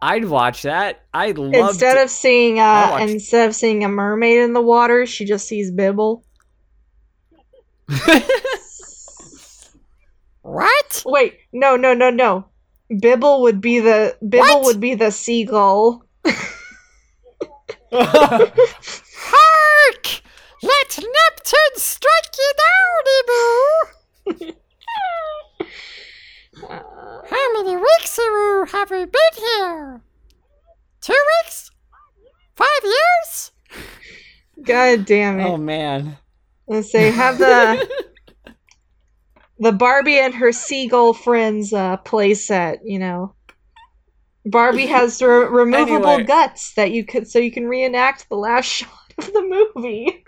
[0.00, 1.02] I'd watch that.
[1.12, 1.52] I'd love.
[1.52, 5.46] instead to- of seeing uh, instead of seeing a mermaid in the water, she just
[5.46, 6.24] sees Bibble.
[10.42, 11.02] what?
[11.06, 12.46] Wait, no, no, no, no.
[13.00, 14.64] Bibble would be the Bibble What?
[14.64, 16.04] would be the seagull.
[17.92, 20.06] Hark!
[20.62, 20.98] Let
[21.48, 24.52] Neptune strike you down, Ebu!
[26.68, 26.82] Uh,
[27.30, 30.02] How many weeks Ebu, have we been here?
[31.00, 31.70] Two weeks?
[32.54, 33.52] Five years?
[34.62, 35.44] God damn it!
[35.44, 36.18] Oh man.
[36.66, 37.88] Let's say have the
[39.58, 42.80] the Barbie and her seagull friends uh, play set.
[42.84, 43.34] You know,
[44.44, 46.24] Barbie has re- removable Anyway.
[46.24, 50.24] guts that you could so you can reenact the last shot of the movie.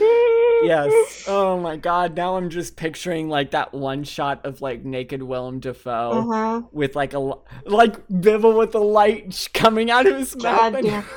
[0.64, 1.24] yes.
[1.28, 5.60] Oh my god, now I'm just picturing like that one shot of like naked Willem
[5.60, 6.62] Dafoe Uh-huh.
[6.72, 7.32] with like a
[7.64, 10.42] like Bibble with the light coming out of his mouth.
[10.60, 11.04] God and- damn.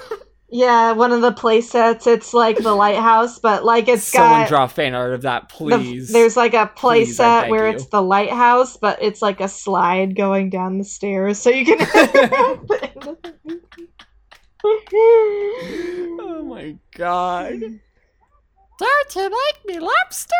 [0.49, 2.07] Yeah, one of the play sets.
[2.07, 5.55] It's like the lighthouse, but like it's Someone got draw fan art of that, the-
[5.55, 6.09] please.
[6.13, 7.75] there's like a play Please, set where you.
[7.75, 11.85] it's the lighthouse, but it's like a slide going down the stairs, so you can.
[16.19, 17.59] oh my god.
[18.79, 20.35] Don't you like me lobster?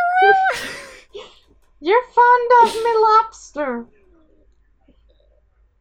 [1.80, 3.86] You're fond of me lobster.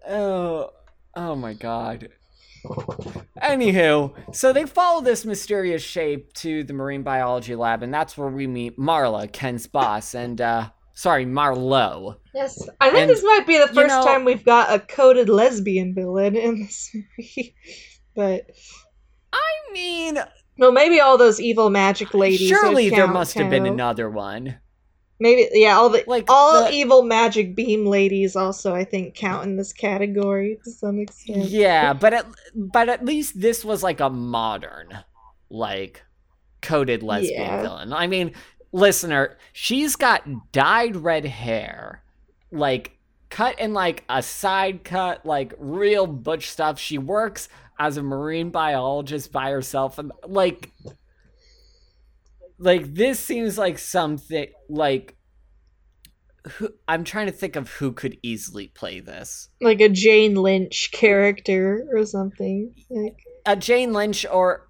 [0.09, 0.71] Oh,
[1.15, 2.09] oh my god.
[3.43, 8.29] Anywho, so they follow this mysterious shape to the marine biology lab, and that's where
[8.29, 12.17] we meet Marla, Ken's boss, and uh, sorry, Marlowe.
[12.35, 14.81] Yes, I think And, this might be the you first know- time we've got a
[14.81, 17.55] coded lesbian villain in this movie.
[18.15, 18.51] but
[19.33, 20.19] I mean,
[20.59, 22.49] no, maybe all those evil magic ladies.
[22.49, 24.57] surely there count, must have been another one.
[25.19, 29.45] Maybe yeah, all the Like, all the- evil magic beam ladies also I think count
[29.47, 31.45] in this category to some extent.
[31.49, 34.89] Yeah, but at but at least this was like a modern,
[35.49, 36.03] like
[36.61, 37.63] coded lesbian Yeah.
[37.63, 37.93] villain.
[37.95, 38.33] I mean,
[38.73, 42.03] listener, she's got dyed red hair,
[42.53, 42.93] like
[43.31, 46.79] cut in like a side cut, like real butch stuff.
[46.79, 47.49] She works
[47.79, 50.73] as a marine biologist by herself, and like,
[52.59, 55.15] like this seems like something like.
[56.59, 59.49] Who, I'm trying to think of who could easily play this.
[59.61, 62.73] Like a Jane Lynch character or something.
[62.89, 64.69] Like a Jane Lynch or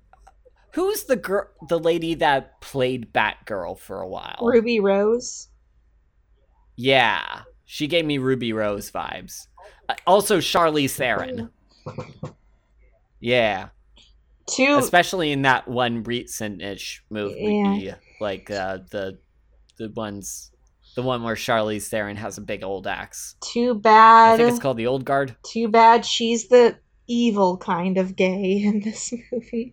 [0.76, 4.38] who's the girl, the lady that played Batgirl for a while?
[4.42, 5.48] Ruby Rose.
[6.76, 9.46] Yeah, she gave me Ruby Rose vibes.
[9.88, 11.50] Uh, also, Charlize Theron.
[13.20, 13.68] Yeah,
[14.46, 19.18] Two especially in that one recent-ish movie, like uh, the
[19.78, 20.50] the ones,
[20.94, 23.34] the one where Charlize Theron has a big old axe.
[23.40, 24.34] too bad.
[24.34, 25.36] I think it's called the Old Guard.
[25.44, 29.72] Too bad she's the evil kind of gay in this movie.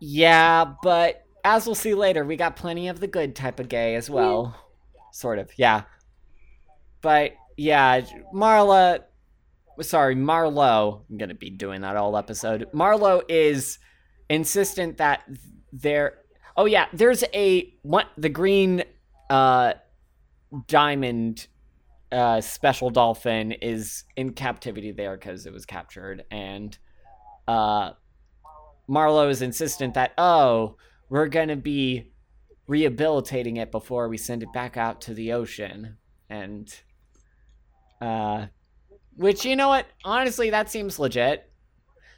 [0.00, 3.94] Yeah, but as we'll see later, we got plenty of the good type of gay
[3.94, 4.54] as well.
[5.12, 5.82] Sort of, yeah.
[7.00, 8.02] But yeah,
[8.34, 9.00] Marla
[9.82, 12.68] sorry, Marlowe, I'm to be doing that all episode.
[12.72, 13.78] Marlowe is
[14.28, 15.22] insistent that
[15.72, 16.18] there
[16.56, 18.82] Oh yeah, there's a what the green
[19.30, 19.74] uh
[20.66, 21.46] diamond
[22.10, 26.78] uh special dolphin is in captivity there cuz it was captured and
[27.46, 27.92] uh
[28.88, 30.76] Marlowe is insistent that, oh,
[31.10, 32.10] we're to be
[32.66, 35.98] rehabilitating it before we send it back out to the ocean.
[36.30, 36.74] And,
[38.00, 38.46] uh,
[39.18, 39.86] which, you know what?
[40.04, 41.50] Honestly, that seems legit.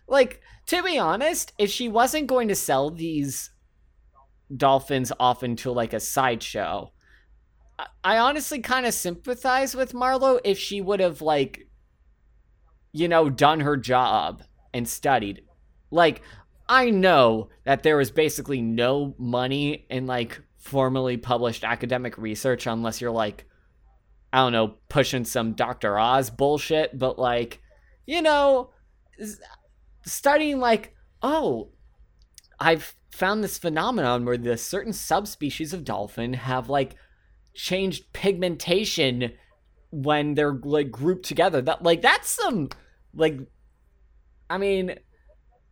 [0.06, 3.50] Like, to be honest, if she wasn't going to sell these
[4.54, 6.92] dolphins off into like a sideshow,
[8.04, 11.66] I, honestly kind of sympathize with Marlowe if she would have, like,
[12.92, 14.42] you know, done her job
[14.74, 15.42] and studied.
[15.90, 16.20] Like,
[16.68, 23.00] I know that there is basically no money in like formally published academic research unless
[23.00, 23.46] you're like,
[24.32, 25.98] I don't know, pushing some Dr.
[25.98, 27.60] Oz bullshit, but like,
[28.06, 28.70] you know,
[30.04, 31.70] studying like, oh,
[32.58, 36.96] I've found this phenomenon where the certain subspecies of dolphin have like
[37.54, 39.32] changed pigmentation
[39.90, 41.60] when they're like grouped together.
[41.60, 42.68] That like that's some
[43.14, 43.38] like
[44.48, 44.94] I mean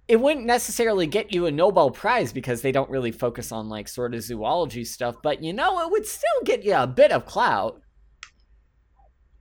[0.09, 3.87] it wouldn't necessarily get you a Nobel Prize because they don't really focus on like
[3.87, 7.27] sort of zoology stuff, but you know, it would still get you a bit of
[7.27, 7.83] clout.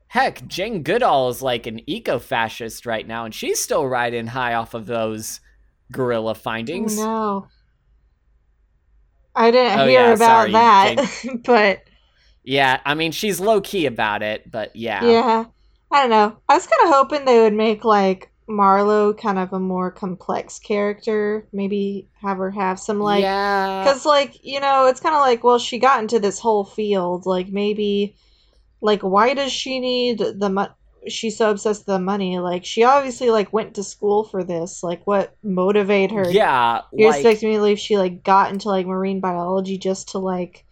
[0.10, 4.54] Heck, Jane Goodall is like an eco fascist right now, and she's still riding high
[4.54, 5.40] off of those
[5.92, 7.08] gorilla findings.
[7.08, 7.48] Oh, no.
[9.36, 10.98] I didn't Oh, hear yeah, about sorry, that,
[11.46, 11.84] but
[12.44, 15.20] Yeah, I mean, she's low key about it, but yeah.
[15.26, 15.46] yeah.
[15.92, 16.38] I don't know.
[16.50, 20.60] I was kind of hoping they would make like Marlowe kind of a more complex
[20.60, 21.48] character.
[21.54, 23.84] Maybe have her have some like yeah.
[23.84, 27.26] Because, like, you know, it's kind of like, well, she got into this whole field.
[27.26, 28.16] Like, maybe,
[28.82, 30.72] like, why does she need the money?
[31.08, 32.40] She's so obsessed with the money.
[32.40, 34.84] Like, she obviously, like, went to school for this.
[34.84, 36.32] Like, what motivated her?
[36.32, 40.10] yeah, You like, expect me to believe she, like, got into, like, marine biology just
[40.10, 40.66] to, like,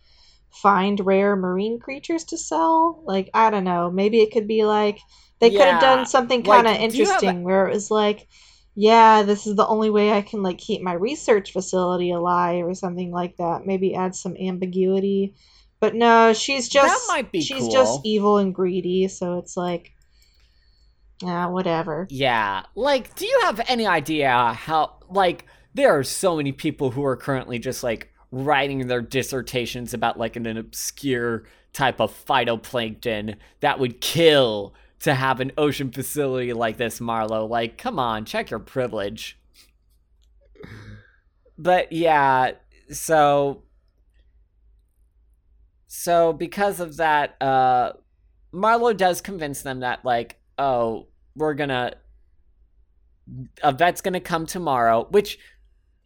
[0.52, 3.04] find rare marine creatures to sell?
[3.06, 3.92] Like, I don't know.
[3.92, 5.00] Maybe it could be, like,
[5.40, 8.28] they could have done something kind of do you have interesting where it was like,
[8.76, 12.74] yeah, this is the only way I can like keep my research facility alive or
[12.74, 13.66] something like that.
[13.66, 15.36] Maybe add some ambiguity.
[15.80, 17.72] But no, she's just might be she's cool.
[17.72, 19.92] just evil and greedy, so it's like
[21.24, 22.08] ah, whatever.
[22.10, 22.64] Yeah.
[22.76, 27.16] Like, do you have any idea how, like, there are so many people who are
[27.16, 34.02] currently just, like, writing their dissertations about, like, an, obscure type of phytoplankton that would
[34.02, 37.46] kill to have an ocean facility like this, Marlowe.
[37.46, 39.38] Like, come on, check your privilege.
[41.58, 42.52] But yeah,
[42.92, 43.64] so.
[45.98, 47.94] So, because of that, uh,
[48.52, 51.94] Marlowe does convince them that, like, oh, we're gonna
[53.64, 55.40] a vet's gonna come tomorrow which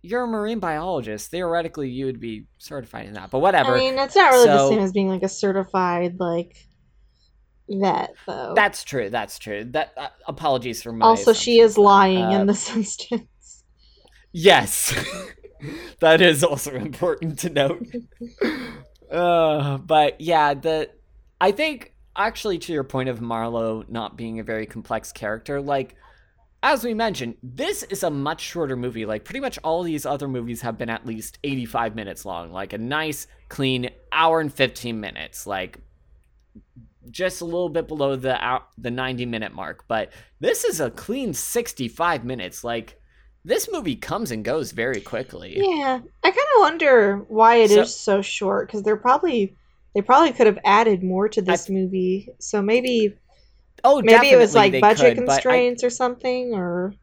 [0.01, 1.29] you're a marine biologist.
[1.29, 3.75] Theoretically you would be certified in that but whatever.
[3.75, 6.55] I mean, it's not really the same as being like a certified like
[7.69, 8.53] vet though.
[8.55, 9.65] that's true that's true.
[9.65, 13.63] That uh, apologies for my also, she is lying Uh, in this instance.
[14.31, 14.93] yes.
[15.99, 17.85] That is also important to note
[19.10, 20.89] Uh, but yeah, the
[21.41, 25.95] I think actually to your point of Marlowe not being a very complex character, like
[26.62, 29.05] as we mentioned, this is a much shorter movie.
[29.05, 32.74] Like pretty much all these other movies have been at least 85 minutes long, like
[32.74, 35.80] a nice clean hour and 15 minutes, like
[37.10, 39.86] just a little bit below the out the 90 minute mark.
[39.88, 42.64] But this is a clean 65 minutes.
[42.64, 42.99] Like
[43.50, 45.56] this movie comes and goes very quickly.
[45.58, 49.56] Yeah, I kind of wonder why it is So- so, short because they're probably
[49.95, 52.30] they probably could have added more to this movie.
[52.39, 53.18] So maybe
[53.84, 56.93] Oh, maybe it was like budget could, but I- constraints or something, or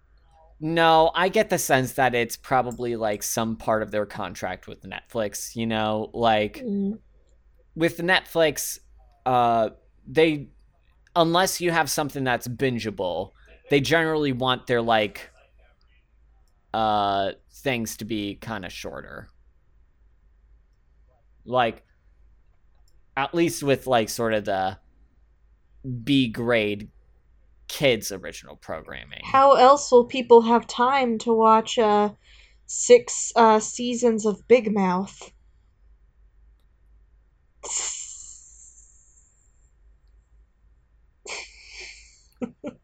[0.61, 4.83] No, I get the sense that it's probably like some part of their contract with
[4.85, 6.99] Netflix, you know, like Mm,
[7.75, 8.79] with Netflix,
[9.27, 9.71] uh
[10.07, 10.49] they
[11.17, 13.33] unless you have something that's bingeable,
[13.71, 15.31] they generally want their like
[16.77, 19.29] uh things to be kind of shorter.
[21.47, 21.87] Like
[23.17, 24.77] at least with like sort of the
[26.05, 26.91] B grade
[27.69, 29.21] kids original programming.
[29.25, 32.11] how else will people have time to watch uh
[32.67, 35.33] six uh seasons of Big Mouth?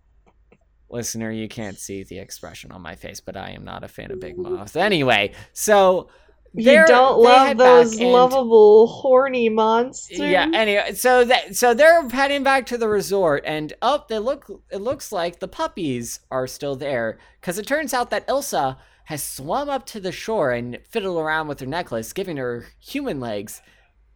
[0.93, 4.11] Listener, you can't see the expression on my face, but I am not a fan
[4.11, 4.77] of Big Mouth.
[4.77, 6.11] Anyway, so
[6.55, 10.19] You don't love those back and- lovable horny monsters.
[10.19, 10.51] Yeah.
[10.53, 14.47] Anyway, so that so they're heading back to the resort, and oh, they look.
[14.71, 18.77] It looks like the puppies are still there because it turns out that Ilsa
[19.07, 23.19] has swum up to the shore and fiddled around with her necklace, giving her human
[23.19, 23.63] legs.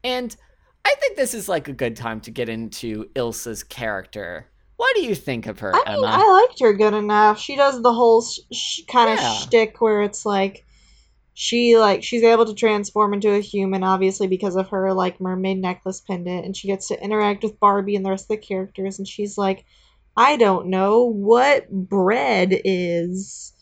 [0.04, 0.36] And
[0.84, 4.48] I think this is like a good time to get into Ilsa's character.
[4.76, 6.06] What do you think of her, I mean, Emma?
[6.06, 7.38] I liked her good enough.
[7.40, 9.32] She does the whole sh- sh- kind of Yeah.
[9.34, 10.64] shtick where it's like
[11.38, 15.58] she like she's able to transform into a human, obviously because of her like mermaid
[15.60, 18.98] necklace pendant, and she gets to interact with Barbie and the rest of the characters.
[18.98, 19.64] And she's like,
[20.16, 23.52] I don't know what bread is,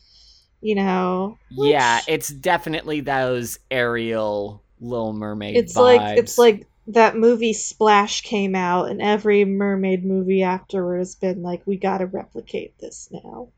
[0.60, 1.36] you know.
[1.50, 5.96] yeah, it's definitely those Ariel Little Mermaid it's vibes.
[5.96, 11.42] like it's like that movie Splash came out, and every mermaid movie afterward has been
[11.42, 13.48] like, we gotta replicate this now.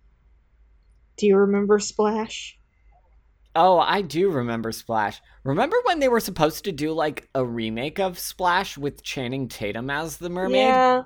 [1.16, 2.58] Do you remember Splash?
[3.54, 5.20] Oh, I do remember Splash.
[5.42, 9.88] Remember when they were supposed to do like a remake of Splash with Channing Tatum
[9.88, 10.66] as the mermaid?
[10.66, 11.04] Yeah,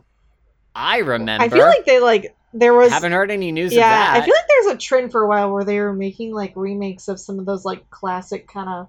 [0.75, 1.45] I remember.
[1.45, 2.91] I feel like they like there was.
[2.91, 4.23] haven't heard any news yeah, of that.
[4.23, 7.07] I feel like there's a trend for a while where they were making like remakes
[7.07, 8.89] of some of those like classic kind of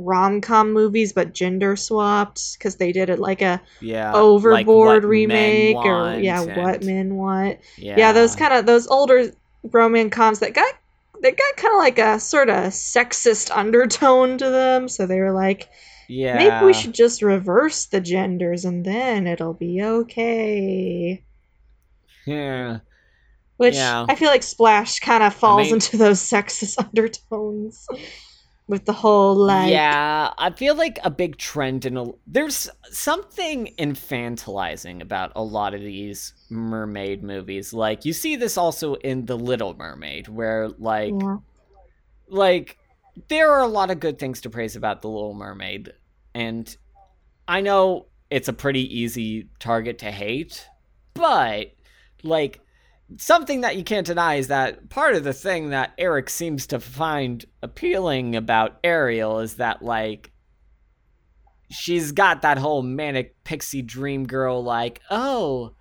[0.00, 5.10] rom com movies, but gender swapped because they did it like a yeah, Overboard Men
[5.10, 7.58] remake or yeah, and- What Men Want.
[7.76, 9.30] Yeah, yeah, those kind of those older
[9.62, 10.74] roman coms that got
[11.22, 15.32] they got kind of like a sort of sexist undertone to them so they were
[15.32, 15.68] like
[16.08, 16.34] yeah.
[16.38, 21.22] maybe we should just reverse the genders and then it'll be okay
[22.24, 22.78] Yeah,
[23.58, 24.06] which Yeah.
[24.08, 27.86] i feel like splash kind of falls mean- into those sexist undertones
[28.70, 30.32] with the whole like yeah.
[30.38, 35.80] I feel like a big trend in a there's something infantilizing about a lot of
[35.80, 37.72] these mermaid movies.
[37.74, 41.36] Like you see this also in The Little Mermaid, where like yeah.
[42.28, 42.78] like
[43.28, 45.92] there are a lot of good things to praise about the little mermaid
[46.34, 46.76] and
[47.48, 50.68] i know it's a pretty easy target to hate
[51.14, 51.72] but
[52.22, 52.60] like
[53.16, 56.78] something that you can't deny is that part of the thing that eric seems to
[56.78, 60.32] find appealing about ariel is that like
[61.70, 65.72] she's got that whole manic pixie dream girl like oh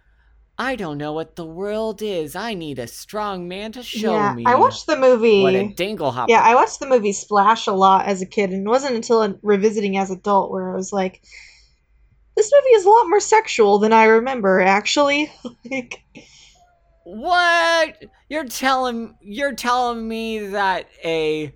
[0.58, 4.34] i don't know what the world is i need a strong man to show yeah
[4.34, 7.68] me i watched the movie what a dingle hopper Yeah, I watched the movie Splash
[7.68, 10.92] a lot as a kid, and it wasn't until revisiting as adult where I was
[10.94, 11.22] like,
[12.36, 15.32] "This movie is a lot more sexual than I remember." Actually,
[15.72, 16.04] like,
[17.16, 18.04] What?
[18.30, 21.54] You're telling you're telling me that a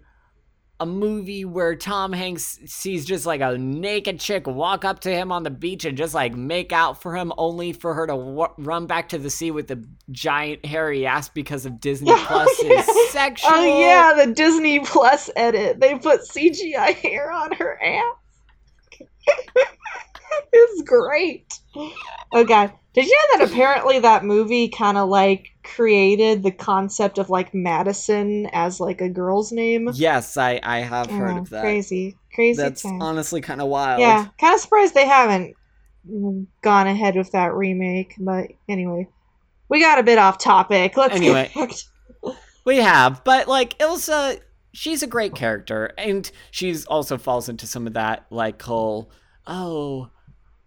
[0.80, 5.32] a movie where Tom Hanks sees just like a naked chick walk up to him
[5.32, 8.48] on the beach and just like make out for him only for her to w-
[8.58, 9.82] run back to the sea with a
[10.12, 12.80] giant hairy ass because of Disney Yeah, oh, Plus yeah.
[12.80, 13.52] is oh, sexual.
[13.54, 15.80] oh yeah, the Disney Plus edit.
[15.80, 18.16] They put CGI hair on her ass.
[20.54, 21.60] it's great.
[22.32, 27.18] Oh god, did you know that apparently that movie kind of like created the concept
[27.18, 29.90] of like Madison as like a girl's name?
[29.94, 31.62] Yes, I I have oh, heard Oh, of that.
[31.62, 32.62] Crazy, crazy.
[32.62, 33.02] That's time.
[33.02, 34.00] honestly kind of wild.
[34.02, 35.56] Yeah, kind of surprised they haven't
[36.62, 38.16] gone ahead with that remake.
[38.20, 39.08] But anyway,
[39.70, 40.98] we got a bit off topic.
[40.98, 41.52] Let's Anyway.
[41.54, 41.78] get back
[42.24, 42.34] to
[42.66, 44.40] We have, but like Ilsa,
[44.72, 49.12] she's a great character, and she's also falls into some of that like whole
[49.46, 50.10] oh,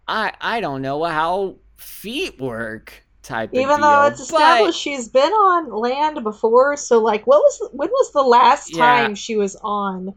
[0.08, 4.74] I I don't know how feet work type of Even though deal, it's established but-
[4.74, 8.84] she's been on land before, so like, what was when was the last Yeah.
[8.84, 10.14] time she was on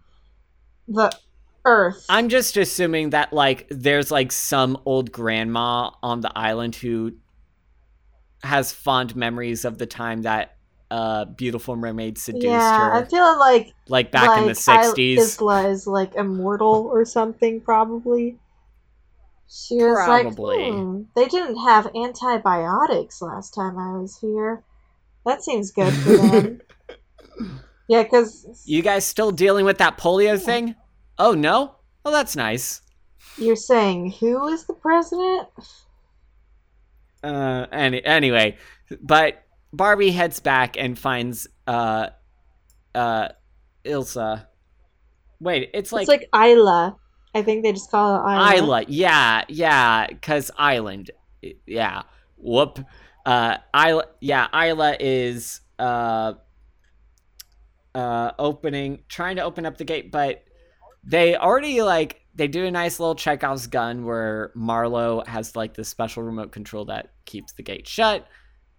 [0.88, 1.12] the
[1.66, 2.06] Earth?
[2.10, 7.14] I'm just assuming that like there's like some old grandma on the island who
[8.44, 10.56] has fond memories of the time that
[10.92, 15.68] uh beautiful mermaid seduced yeah, her I feel like like back in the 60s Isla
[15.68, 18.38] is like immortal or something, probably.
[19.50, 20.58] She was Probably.
[20.58, 24.64] like, hmm, they didn't have antibiotics last time I was here.
[25.26, 26.62] That seems good for them.
[27.88, 30.76] yeah, because you guys still dealing with that polio thing
[31.20, 31.76] oh no
[32.06, 32.82] oh that's nice
[33.38, 35.48] you're saying who is the president?
[37.24, 38.58] uh any anyway
[39.02, 39.44] but
[39.74, 42.08] barbie heads back and finds uh
[42.96, 43.28] uh
[43.84, 44.46] ilsa
[45.42, 46.96] wait it's like, it's like Isla.
[47.34, 48.86] I think they just call it Isla.
[48.88, 51.12] Yeah, yeah, because island,
[51.66, 52.04] yeah.
[52.38, 52.80] Whoop.
[53.26, 56.34] Uh, Isla, yeah, Isla is uh,
[57.94, 60.44] uh, opening, trying to open up the gate, but
[61.04, 65.84] they already like they do a nice little Chekhov's gun where Marlowe has like the
[65.84, 68.28] special remote control that keeps the gate shut,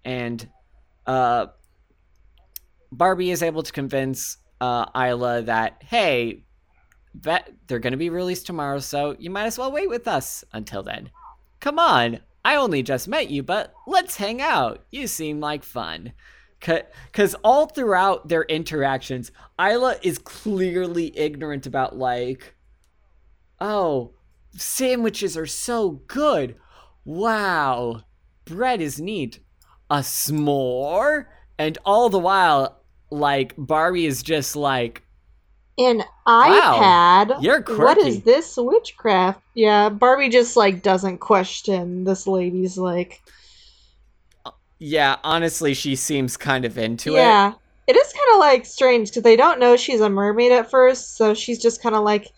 [0.05, 0.49] and
[1.07, 1.47] uh,
[2.91, 6.45] Barbie is able to convince uh, Isla that hey,
[7.15, 10.83] they're going to be released tomorrow, so you might as well wait with us until
[10.83, 11.11] then.
[11.61, 14.85] Come on, I only just met you, but let's hang out.
[14.91, 16.13] You seem like fun.
[16.61, 22.55] Because all throughout their interactions, Isla is clearly ignorant about, like,
[23.61, 24.13] oh,
[24.53, 26.57] sandwiches are so good.
[27.05, 28.03] Wow,
[28.45, 29.41] bread is neat.
[29.89, 31.27] A s'more?
[31.59, 35.03] And all the while, like, Barbie is just like,
[35.81, 37.29] An iPad.
[37.29, 39.41] Wow, you're What is this witchcraft?
[39.55, 43.23] Yeah, Barbie just like doesn't question this lady's like.
[44.79, 47.19] Yeah, honestly, she seems kind of into it.
[47.19, 47.53] yeah,
[47.87, 51.17] it is kind of like strange because they don't know she's a mermaid at first,
[51.17, 52.31] so she's just kind of like,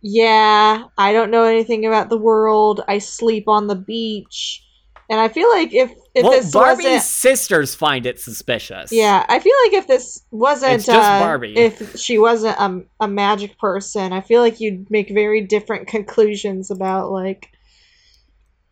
[0.00, 2.82] yeah, I don't know anything about the world.
[2.88, 4.63] I sleep on the beach,
[5.10, 8.92] and I feel like if if well, this Barbie's sisters find it suspicious.
[8.92, 11.56] Yeah, I feel like if this wasn't It's just uh, Barbie.
[11.56, 16.70] if she wasn't a, a magic person, I feel like you'd make very different conclusions
[16.70, 17.48] about like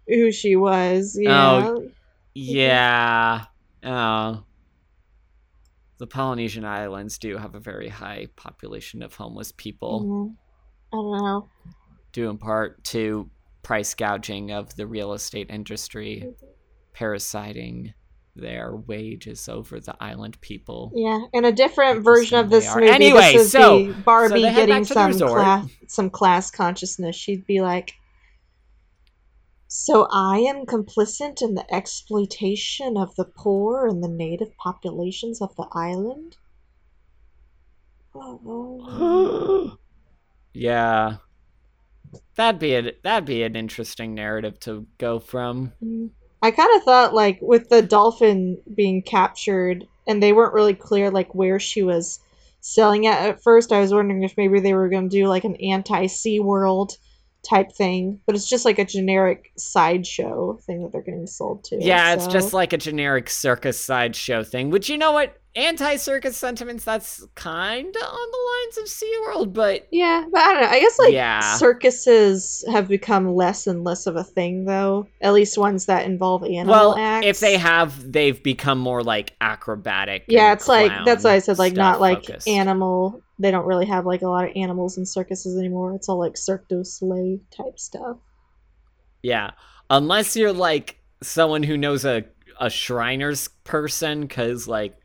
[0.09, 1.17] who she was.
[1.19, 1.91] You Oh, know?
[2.35, 3.45] Yeah.
[3.85, 4.45] Oh.
[5.99, 10.37] The Polynesian islands do have a very high population of homeless people, Mhm.
[10.93, 11.49] I don't know.
[12.13, 13.31] due in part to
[13.63, 16.33] price gouging of the real estate industry,
[16.93, 17.95] parasiting
[18.35, 20.91] their wages over the island people.
[20.95, 22.89] Yeah, in a different version of this movie.
[22.89, 27.15] Anyway, this is so- Barbie so getting back to the some class, some class consciousness.
[27.15, 27.93] She'd be like,
[29.69, 35.55] "So I am complicit in the exploitation of the poor and the native populations of
[35.57, 36.37] the island."
[38.15, 39.79] Oh,
[40.53, 41.17] yeah.
[42.37, 45.73] That'd be a, that'd be an interesting narrative to go from.
[45.83, 46.11] Mm.
[46.43, 51.11] I kind of thought like with the dolphin being captured and they weren't really clear
[51.11, 52.19] like where she was
[52.61, 53.73] selling it at first.
[53.73, 56.97] I was wondering if maybe they were going to do like an anti Sea World
[57.49, 61.77] type thing, but it's just like a generic sideshow thing that they're getting sold to.
[61.83, 65.37] Yeah, it's just like a generic circus sideshow thing, which you know what?
[65.55, 70.53] Anti circus sentiments, that's kind of on the lines of SeaWorld, but Yeah, but I
[70.55, 70.69] don't know.
[70.69, 71.41] I guess like Yeah.
[71.57, 75.09] circuses have become less and less of a thing though.
[75.21, 77.27] At least ones that involve animal well, acts.
[77.27, 80.25] if they have, they've become more like acrobatic.
[80.27, 82.49] Yeah, it's like that's why I said like not like focused.
[82.49, 83.21] animal.
[83.43, 85.95] They don't really have like a lot of animals in circuses anymore.
[85.95, 88.19] It's all like Cirque du Soleil type stuff.
[89.23, 89.51] Yeah,
[89.91, 92.25] unless you're like someone who knows a
[92.61, 94.97] a Shriners person, because like,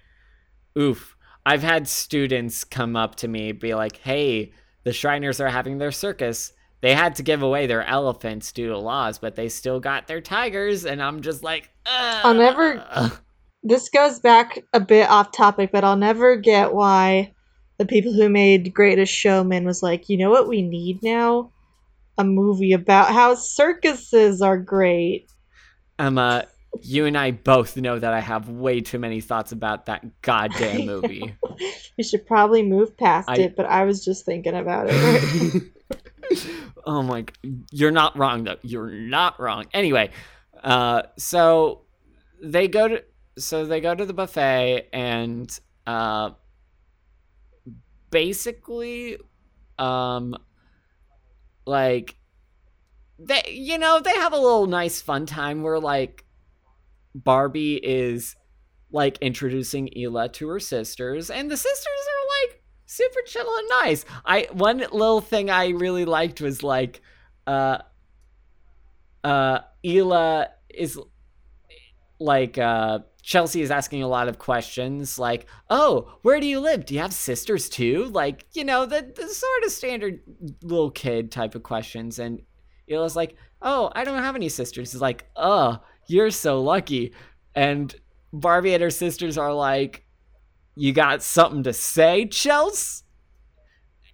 [0.78, 5.80] oof, I've had students come up to me be like, "Hey, the Shriners are having
[5.80, 6.54] their circus.
[6.82, 10.22] They had to give away their elephants due to laws, but they still got their
[10.22, 13.12] tigers." And I'm just like, I'll never-
[13.64, 17.34] This goes back a bit off topic, but I'll never get why
[17.78, 21.52] the people who made Greatest Showman was like, you know what we need now?
[22.18, 25.32] A movie about how circuses are great.
[26.00, 26.48] Emma,
[26.82, 30.86] you and I both know that I have way too many thoughts about that goddamn
[30.86, 31.36] movie.
[31.98, 35.64] You should probably move past I- it, but I was just thinking about it.
[36.86, 37.26] oh my
[37.72, 40.10] you're not wrong though you're not wrong anyway
[40.64, 41.82] uh so
[42.42, 43.04] they go to
[43.38, 46.30] so they go to the buffet and uh
[48.10, 49.18] basically
[49.78, 50.36] um
[51.66, 52.16] like
[53.20, 56.26] they you know they have a little nice fun time where like
[57.24, 58.36] Barbie is
[58.92, 64.06] like introducing Ela to her sisters, and the sisters are like super chill and nice.
[64.26, 67.02] I one little thing I really liked was like,
[67.46, 67.80] uh,
[69.24, 71.00] uh, Ela is
[72.20, 76.86] like uh Chelsea is asking a lot of questions like, "Oh, where do you live?
[76.86, 80.22] Do you have sisters too?" Like, you know, the the sort of standard
[80.62, 82.42] little kid type of questions and
[82.88, 87.12] Ela's like, "Oh, I don't have any sisters." He's like, "Oh, you're so lucky."
[87.54, 87.94] And
[88.32, 90.06] Barbie and her sisters are like,
[90.76, 93.04] "You got something to say, Chelsea?"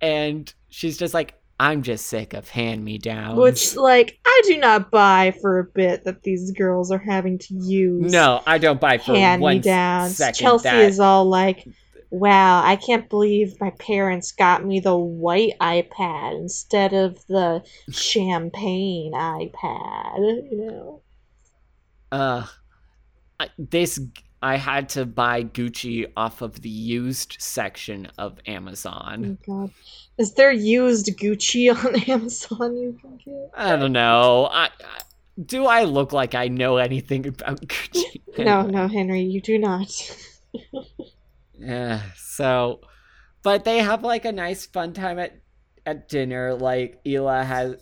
[0.01, 5.34] And she's just like, "I'm just sick of hand-me-downs." Which, like, I do not buy
[5.41, 9.14] for a bit that these girls are having to use no, I don't buy for
[9.14, 10.20] hand me downs.
[10.36, 10.84] Chelsea that.
[10.84, 11.68] is all like,
[12.10, 19.14] wow, I can't believe my parents got me the white iPad instead of the champagne
[19.14, 20.18] iPad.
[20.51, 21.01] You know?
[22.12, 22.45] uh
[23.39, 23.99] I- this
[24.44, 29.38] I had to buy Gucci off of the used section of Amazon.
[29.48, 29.72] Oh god.
[30.18, 33.52] Is there used Gucci on Amazon you can get?
[33.56, 34.50] I don't know.
[34.52, 34.70] I, I
[35.46, 38.22] do I look like I know anything about Gucci?
[38.38, 40.18] No, no, Henry, you do not.
[41.56, 42.02] Yeah.
[42.18, 42.82] So,
[43.41, 45.39] but they have like a nice fun time at
[45.86, 46.54] at dinner.
[46.56, 47.78] Like Ela has,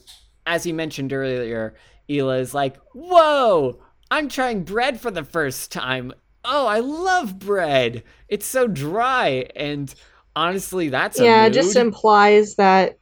[0.45, 1.74] as you mentioned earlier,
[2.07, 3.82] Ela is like, "Whoa,
[4.12, 6.14] I'm trying bread for the first time.
[6.43, 8.03] Oh, I love bread.
[8.27, 9.93] It's so dry." And
[10.35, 12.97] honestly, that's a yeah, it just implies that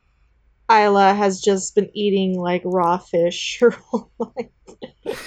[0.71, 4.77] Isla has just been eating like raw fish her whole life.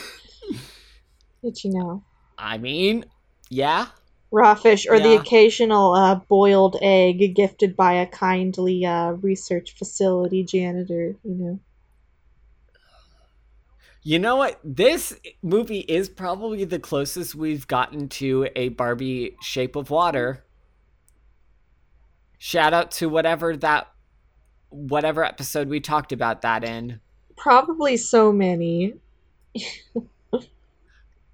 [1.43, 2.05] Did you know?
[2.39, 3.05] I mean,
[3.51, 3.89] yeah.
[4.31, 10.43] Raw fish, or the occasional uh, boiled egg gifted by a kindly uh, research facility
[10.43, 11.61] janitor, you know.
[14.05, 14.59] You know what?
[14.65, 20.45] This movie is probably the closest we've gotten to a Barbie Shape of Water.
[22.39, 23.89] Shout out to whatever that
[24.71, 27.01] whatever episode we talked about that in.
[27.37, 28.95] Probably so many.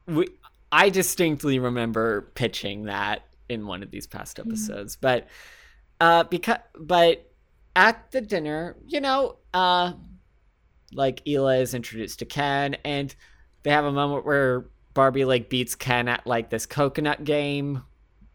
[0.06, 0.26] We
[0.72, 4.96] I distinctly remember pitching that in one of these past episodes.
[4.96, 5.28] But
[6.00, 7.30] uh because but
[7.76, 9.92] at the dinner, you know, uh
[10.92, 13.14] like Ela is introduced to Ken and
[13.62, 17.82] they have a moment where Barbie like beats Ken at like this coconut game,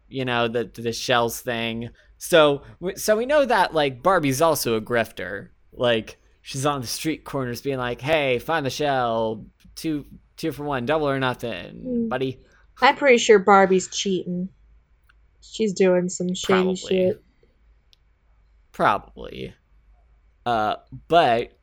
[0.08, 1.90] you know, the the shells thing.
[2.18, 2.62] So
[2.96, 5.48] so we know that like Barbie's also a grifter.
[5.72, 9.44] Like she's on the street corners being like, "Hey, find the shell.
[9.74, 10.04] Two
[10.36, 12.08] two for one, double or nothing, Mm.
[12.08, 12.40] buddy."
[12.80, 14.48] I'm pretty sure Barbie's cheating.
[15.40, 16.76] She's doing some shady Probably.
[16.76, 17.22] shit.
[18.72, 19.54] Probably.
[20.46, 20.76] Uh,
[21.08, 21.56] but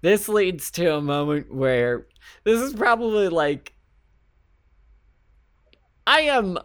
[0.00, 2.06] this leads to a moment where
[2.44, 3.74] this is probably like
[6.06, 6.58] I am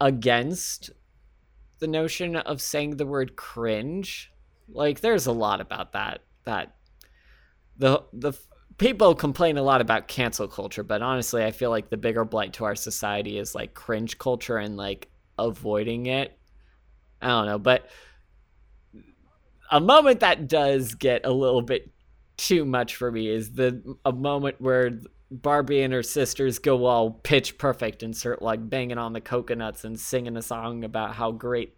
[0.00, 0.90] against
[1.78, 4.32] the notion of saying the word cringe.
[4.68, 6.76] Like there's a lot about that that
[7.76, 8.32] the the
[8.78, 12.52] people complain a lot about cancel culture, but honestly, I feel like the bigger blight
[12.54, 16.38] to our society is like cringe culture and like avoiding it.
[17.20, 17.88] I don't know, but
[19.70, 21.90] a moment that does get a little bit
[22.36, 24.98] too much for me is the a moment where
[25.30, 29.84] Barbie and her sisters go all pitch perfect and start like banging on the coconuts
[29.84, 31.74] and singing a song about how great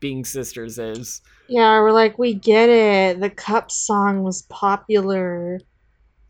[0.00, 1.22] being sisters is.
[1.48, 3.20] Yeah, we're like, we get it.
[3.20, 5.60] The Cup song was popular.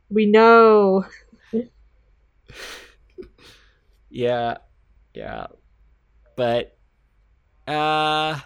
[0.08, 1.04] We know.
[4.08, 4.58] Yeah,
[5.12, 5.48] yeah,
[6.36, 6.78] but
[7.66, 8.40] uh,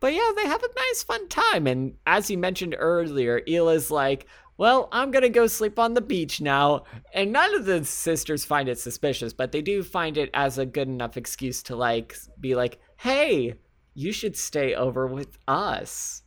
[0.00, 1.66] but yeah, they have a nice fun time.
[1.66, 4.26] And as you mentioned earlier, Ela's like,
[4.56, 6.84] "Well, I'm gonna go sleep on the beach now."
[7.14, 10.66] And none of the sisters find it suspicious, but they do find it as a
[10.66, 13.54] good enough excuse to like be like, "Hey,
[13.94, 16.22] you should stay over with us."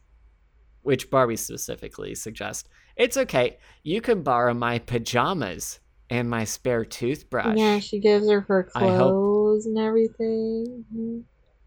[0.83, 2.67] Which Barbie specifically suggests.
[2.95, 3.57] It's okay.
[3.83, 7.57] You can borrow my pajamas and my spare toothbrush.
[7.57, 10.85] Yeah, she gives her her I hope- clothes and everything.
[10.93, 11.23] Mhm.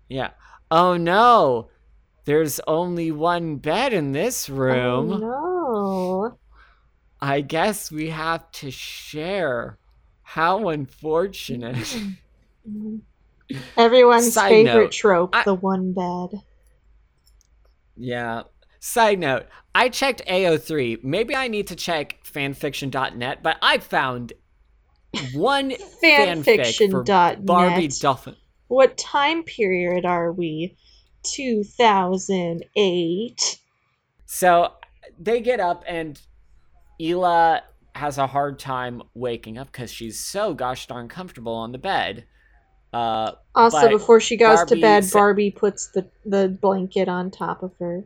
[0.09, 0.31] Yeah.
[0.71, 1.69] Oh no.
[2.27, 5.13] There's only one bed in this room.
[5.13, 5.19] Oh,
[6.29, 6.39] no.
[7.21, 9.79] I guess we have to share.
[10.23, 11.97] How unfortunate.
[13.77, 16.41] Everyone's Side favorite note, trope, I- the one bed.
[17.97, 18.43] yeah.
[18.81, 21.03] Side note, I checked AO3.
[21.03, 24.33] Maybe I need to check fanfiction.net, but I found
[25.33, 25.71] one
[26.03, 27.45] fanfic Fanfiction.net.
[27.47, 28.37] Barbie Dolphin.
[28.69, 30.77] What time period are we?
[31.33, 33.59] 2008.
[34.27, 34.73] So
[35.19, 36.21] they get up and
[36.99, 37.63] Isla
[37.95, 42.27] has a hard time waking up because she's so gosh darn comfortable on the bed.
[42.93, 47.31] Uh, Also, before she goes Barbie to bed, sa- Barbie puts the, the blanket on
[47.31, 48.05] top of her.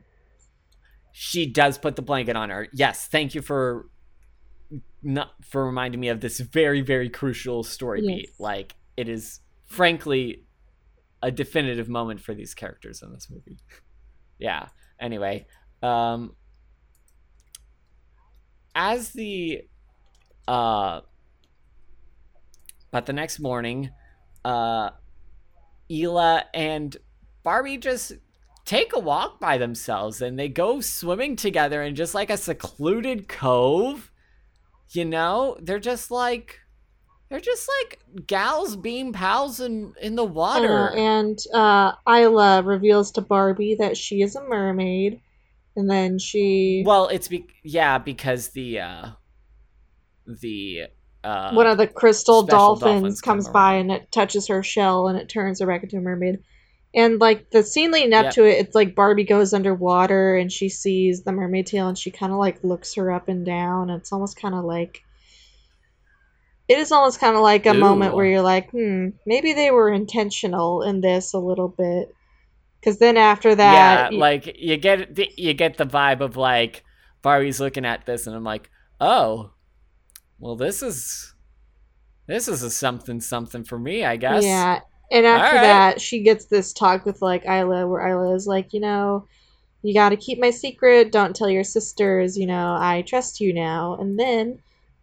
[1.13, 2.69] she does put the blanket on her.
[2.73, 3.87] Yes, thank you for
[5.03, 8.17] not for reminding me of this very very crucial story Yes.
[8.17, 8.31] beat.
[8.39, 10.45] Like it is frankly
[11.23, 13.59] a definitive moment for these characters in this movie.
[14.39, 14.69] yeah.
[14.99, 15.47] Anyway,
[15.83, 16.35] um
[18.75, 19.63] as the
[20.47, 21.01] uh
[22.91, 23.91] but the next morning
[24.45, 24.91] uh
[25.91, 26.97] Isla and
[27.43, 28.13] Barbie just
[28.65, 33.27] take a walk by themselves and they go swimming together in just like a secluded
[33.27, 34.13] cove.
[34.91, 36.61] You know, they're just like
[37.31, 40.91] they're just like gals being pals in in the water.
[40.91, 45.21] Uh, and uh, Isla reveals to Barbie that she is a mermaid,
[45.77, 49.07] and then she well, it's be- yeah, because the uh
[50.27, 50.85] the
[51.25, 53.81] uh one of the crystal dolphins, dolphins come comes by around.
[53.91, 56.43] and it touches her shell and it turns her back into a mermaid.
[56.93, 58.35] And like the scene leading up Yep.
[58.35, 62.11] to it, it's like Barbie goes underwater and she sees the mermaid tail and she
[62.11, 63.91] kind of like looks her up and down.
[63.91, 65.03] It's almost kind of like
[66.71, 69.91] it is almost kind of like a moment where you're like, hmm, maybe they were
[69.91, 72.15] intentional in this a little bit.
[72.79, 76.37] Because then after that, yeah, y- like you get the, you get the vibe of
[76.37, 76.85] like
[77.23, 79.51] Barbie's looking at this and I'm like, "Oh.
[80.39, 81.35] Well, this is
[82.29, 84.79] this is a something something for me, I guess." Yeah,
[85.11, 85.63] and after Alright.
[85.65, 89.27] that, she gets this talk with like Isla, where Isla is like, you know,
[89.83, 91.11] you got to keep my secret.
[91.11, 92.39] Don't tell your sisters.
[92.39, 93.97] You know, I trust you now.
[93.97, 94.61] And then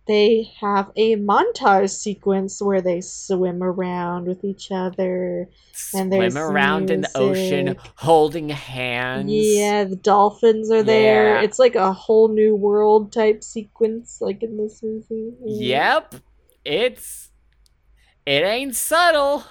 [0.08, 5.50] they have a montage sequence where they swim around with each other.
[5.94, 9.32] And they swim around in the ocean holding hands.
[9.32, 11.36] Yeah, the dolphins are there.
[11.36, 11.42] Yeah.
[11.42, 15.34] It's like a whole new world type sequence, like in this movie.
[15.44, 16.16] Yep.
[16.66, 17.30] It's
[18.26, 19.44] it ain't subtle.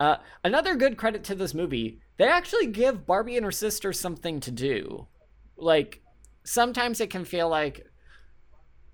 [0.00, 2.00] Uh another good credit to this movie.
[2.18, 5.06] They actually give Barbie and her sister something to do.
[5.56, 6.02] Like
[6.44, 7.85] sometimes it can feel like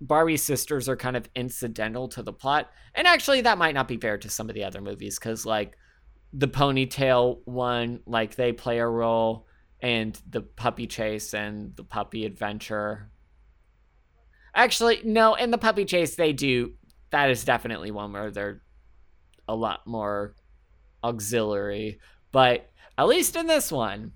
[0.06, 2.70] Barbie's sisters are kind of incidental to the plot.
[2.94, 5.76] And actually that might not be fair to some of the other movies cuz like
[6.32, 9.46] the ponytail one like they play a role
[9.80, 13.10] and the puppy chase and the puppy adventure
[14.54, 16.72] Actually, no, in the puppy chase they do.
[17.10, 18.62] That is definitely one where they're
[19.48, 20.34] a lot more
[21.02, 22.00] auxiliary.
[22.32, 24.12] But at least in this one,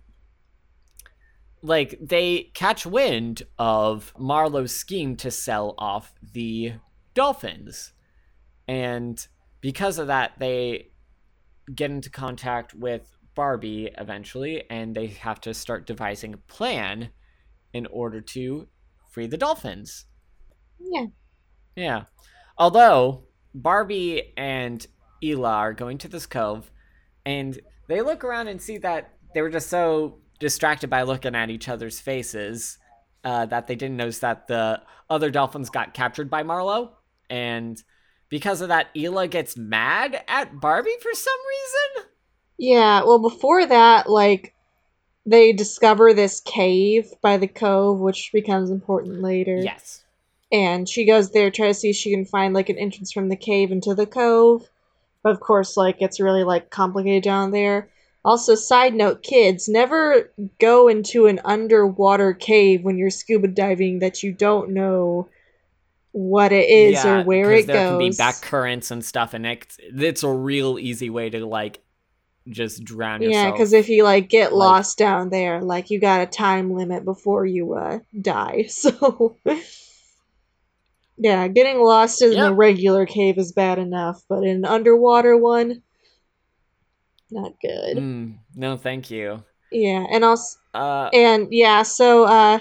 [1.63, 6.75] like they catch wind of Marlo's scheme to sell off the
[7.15, 7.93] dolphins.
[8.69, 9.27] And
[9.61, 10.91] because of that, they
[11.75, 17.11] get into contact with Barbie eventually, and they have to start devising a plan
[17.73, 18.69] in order to
[19.11, 20.07] free the dolphins.
[20.79, 21.07] Yeah.
[21.75, 22.05] Yeah.
[22.59, 24.87] Although Barbie and
[25.23, 26.71] Isla are going to this cove
[27.25, 31.51] and they look around and see that they were just so distracted by looking at
[31.51, 32.79] each other's faces
[33.25, 36.91] uh, that they didn't notice that the other dolphins got captured by Marlo.
[37.29, 37.83] And
[38.29, 42.11] because of that, Isla gets mad at Barbie for some reason.
[42.59, 44.55] Yeah, well, before that, like,
[45.27, 49.57] they discover this cave by the cove, which becomes important later.
[49.57, 50.05] Yes.
[50.53, 53.29] And she goes there, try to see if she can find, like, an entrance from
[53.29, 54.69] the cave into the cove.
[55.23, 57.91] But of course, like, it's really, like, complicated down there.
[58.27, 64.23] Also, side note, kids, never go into an underwater cave when you're scuba diving that
[64.23, 65.29] you don't know
[66.11, 67.67] what it is or where it goes.
[67.67, 71.47] there can be back currents and stuff, and it's, it's a real easy way to
[71.47, 71.79] like
[72.49, 73.45] just drown yourself.
[73.45, 76.73] Yeah, because if you like get Like- lost down there, like you got a time
[76.73, 78.67] limit before you uh die.
[78.69, 79.37] So
[81.19, 85.83] yeah, getting lost in a regular cave is bad enough, but in an underwater one,
[87.31, 87.97] not good.
[87.97, 89.43] Mm, no, thank you.
[89.71, 92.61] Yeah, and also Uh, and yeah, so uh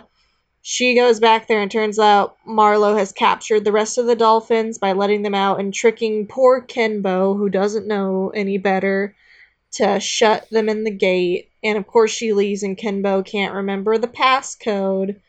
[0.61, 4.79] she goes back there and turns out Marlo has captured the rest of the dolphins
[4.79, 9.15] by letting them out and tricking poor Kenbo, who doesn't know any better,
[9.73, 11.51] to shut them in the gate.
[11.63, 15.19] And of course she leaves and Kenbo can't remember the passcode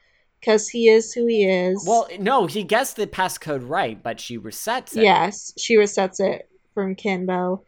[0.40, 1.84] because he is who he is.
[1.86, 5.02] well, no, he guessed the passcode right, but she resets it.
[5.02, 7.60] Yes, she resets it from Kenbo.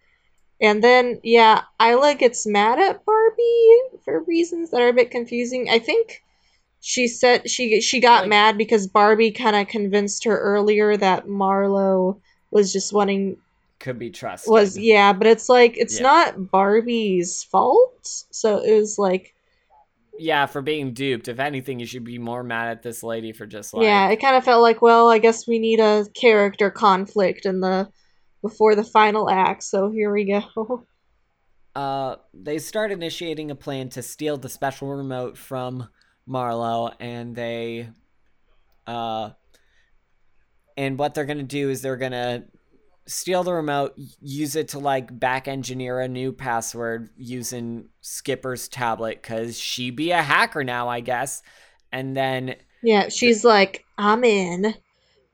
[0.60, 5.68] And then, yeah, Isla gets mad at Barbie for reasons that are a bit confusing.
[5.70, 6.22] I think
[6.80, 11.26] she said she she got Like- mad because Barbie kind of convinced her earlier that
[11.26, 13.36] Marlo was just wanting
[13.78, 14.50] could be trusted.
[14.50, 16.02] was yeah, but it's like it's Yeah.
[16.02, 17.94] not Barbie's fault.
[18.30, 19.34] So it was like
[20.20, 21.28] yeah, for being duped.
[21.28, 24.16] If anything, you should be more mad at this lady for just like yeah, it
[24.20, 27.88] kind of felt like, well, I guess we need a character conflict in the
[28.42, 30.86] before the final act, so here we go.
[31.74, 35.86] uh they start initiating a plan to steal the special remote from
[36.28, 37.88] Marlo and they
[38.86, 39.30] uh
[40.76, 42.44] and what they're to do is they're to
[43.06, 49.22] steal the remote use it to like back engineer a new password using Skipper's tablet
[49.22, 51.42] cuz she be a hacker now I guess
[51.92, 54.74] and then yeah, she's like, I'm in.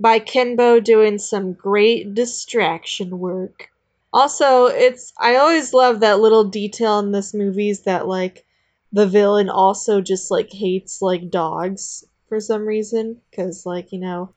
[0.05, 3.70] By Kenbo doing some great distraction work.
[4.12, 8.44] Also, it's I always love that little detail in this movie is that like
[8.92, 14.34] the villain also just like hates like dogs for some reason because like you know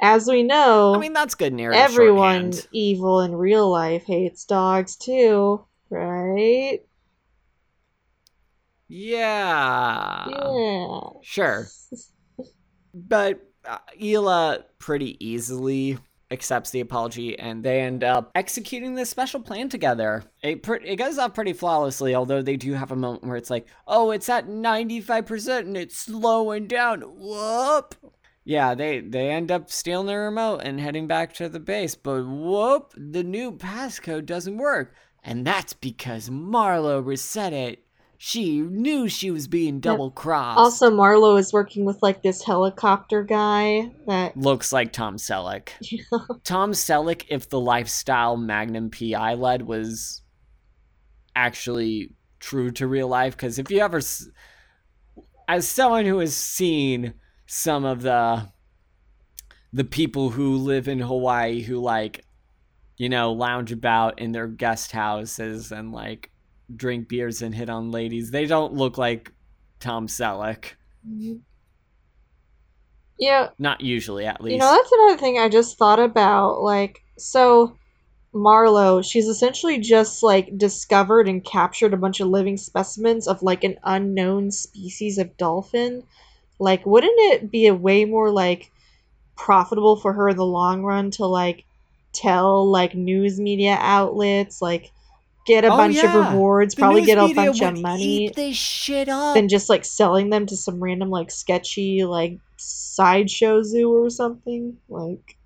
[0.00, 2.68] as we know I mean that's good narrative everyone shorthand.
[2.72, 6.80] evil in real life hates dogs too right
[8.88, 10.26] Yeah.
[10.28, 11.68] yeah Sure.
[12.92, 15.98] But uh, Isla pretty easily
[16.30, 20.24] accepts the apology and they end up executing this special plan together.
[20.42, 23.50] It, pre- it goes off pretty flawlessly, although they do have a moment where it's
[23.50, 27.00] like, oh, it's at 95% and it's slowing down.
[27.02, 27.94] Whoop.
[28.44, 32.26] Yeah, they, they end up stealing the remote and heading back to the base, but
[32.26, 34.94] whoop, the new passcode doesn't work.
[35.22, 37.83] And that's because Marlo reset it.
[38.26, 40.56] She knew she was being double crossed.
[40.56, 45.68] also marlo is working with like this helicopter guy that looks like Tom Selleck.
[46.42, 50.22] Tom Selleck, if the lifestyle Magnum PI led was
[51.36, 54.00] actually true to real life, because if you ever,
[55.46, 57.12] as someone who has seen
[57.44, 58.48] some of the
[59.70, 62.24] the people who live in Hawaii who like,
[62.96, 66.30] you know, lounge about in their guest houses and like
[66.74, 69.32] drink beers and hit on ladies, they don't look like
[69.80, 70.72] Tom Selleck.
[71.06, 71.36] Mm-hmm.
[73.18, 74.54] yeah Not usually, at least.
[74.54, 76.62] You know, that's another thing I just thought about.
[76.62, 77.76] Like, so
[78.34, 83.62] Marlo, she's essentially just like discovered and captured a bunch of living specimens of like
[83.62, 86.02] an unknown species of dolphin.
[86.58, 88.72] Like, wouldn't it be a way more like
[89.36, 91.64] profitable for her in the long run to like
[92.12, 94.90] tell like news media outlets, like
[95.44, 99.08] get a Oh, bunch of rewards, The probably get a bunch of money, this shit
[99.08, 99.34] up.
[99.34, 104.76] than just like selling them to some random like sketchy like sideshow zoo or something?
[104.88, 105.36] Like.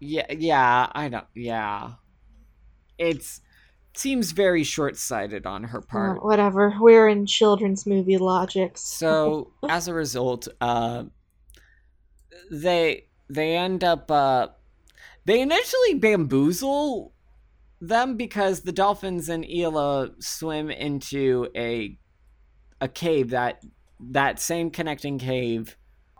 [0.00, 1.26] yeah, yeah, I don't.
[1.34, 1.92] Yeah,
[2.98, 3.40] it's
[3.94, 6.18] seems very short-sighted on her part.
[6.18, 6.72] Uh, whatever.
[6.78, 8.80] We're in children's movie logics.
[8.80, 11.04] So as a result, uh,
[12.50, 14.48] they they end up uh,
[15.24, 17.12] they initially bamboozle
[17.80, 21.98] them because the dolphins and Isla swim into a
[22.80, 23.62] a cave that
[24.00, 25.76] that same connecting cave.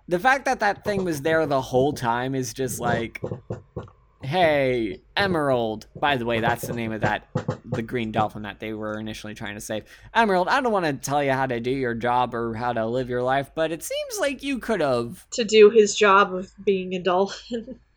[0.09, 3.21] The fact that that thing was there the whole time is just like,
[4.23, 5.87] hey, Emerald.
[5.95, 7.29] By the way, that's the name of that
[7.65, 9.85] the green dolphin that they were initially trying to save.
[10.15, 12.87] Emerald, I don't want to tell you how to do your job or how to
[12.87, 15.29] live your life, but it seems like you could have.
[15.31, 17.79] to do his job of being a dolphin.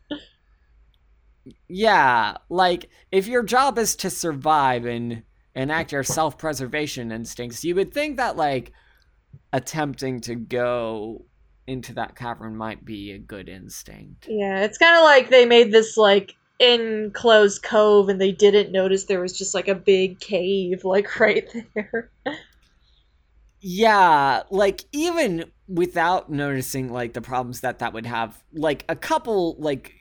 [1.68, 5.22] Yeah, like if your job is to survive and
[5.54, 8.72] enact your self-preservation instincts, you would think that like
[9.52, 11.24] attempting to go
[11.66, 14.26] into that cavern might be a good instinct.
[14.28, 19.04] yeah, it's kind of like they made this like enclosed cove and they didn't notice
[19.04, 22.10] there was just like a big cave like right there.
[23.60, 29.56] Yeah, like even without noticing like the problems that that would have, like a couple
[29.58, 29.94] like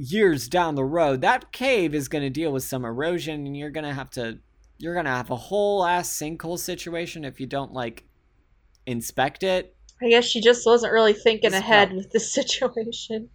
[0.00, 3.70] years down the road, that cave is going to deal with some erosion and you're
[3.70, 4.38] going to have to
[4.78, 8.04] you're going to have a whole ass sinkhole situation if you don't like
[8.86, 9.76] inspect it.
[10.02, 13.28] I guess she just wasn't really thinking ahead not- with this situation.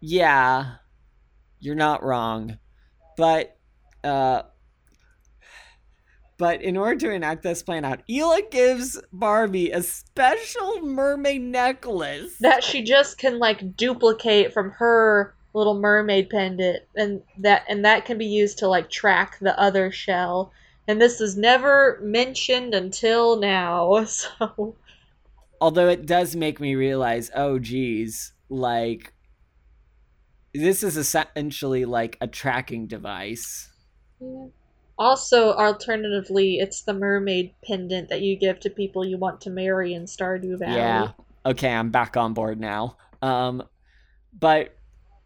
[0.00, 0.74] Yeah.
[1.58, 2.58] You're not wrong.
[3.16, 3.56] But
[4.04, 4.42] uh
[6.42, 12.36] but in order to enact this plan out, Isla gives Barbie a special mermaid necklace.
[12.40, 18.06] That she just can like duplicate from her little mermaid pendant and that and that
[18.06, 20.50] can be used to like track the other shell.
[20.88, 24.04] And this is never mentioned until now.
[24.08, 24.74] So
[25.60, 29.12] Although it does make me realize, oh geez, like
[30.52, 33.70] this is essentially like a tracking device.
[34.20, 34.46] Yeah.
[34.98, 39.94] Also, alternatively, it's the mermaid pendant that you give to people you want to marry
[39.94, 40.76] in Stardew Valley.
[40.76, 41.12] Yeah.
[41.44, 42.96] Okay, I'm back on board now.
[43.20, 43.62] Um,
[44.38, 44.76] but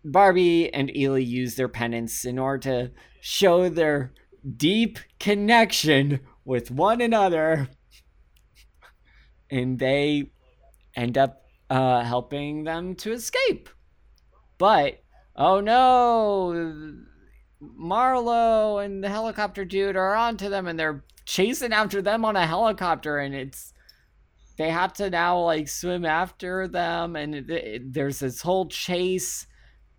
[0.04, 4.12] Barbie and Isla use their pendants in order to show their
[4.56, 7.68] deep connection with one another.
[9.50, 10.30] and they
[10.94, 13.68] end up uh, helping them to escape.
[14.58, 15.02] But
[15.34, 16.94] oh no,
[17.62, 22.46] Marlo and the helicopter dude are onto them, and they're chasing after them on a
[22.46, 23.72] helicopter, and it's
[24.58, 29.46] they have to now like swim after them, and it, it- there's this whole chase,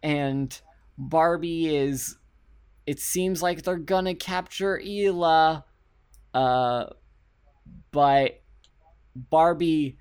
[0.03, 0.59] and
[0.97, 2.17] Barbie is.
[2.85, 5.65] It seems like they're gonna capture Isla,
[6.33, 6.85] uh,
[7.91, 8.41] but
[9.15, 9.97] Barbie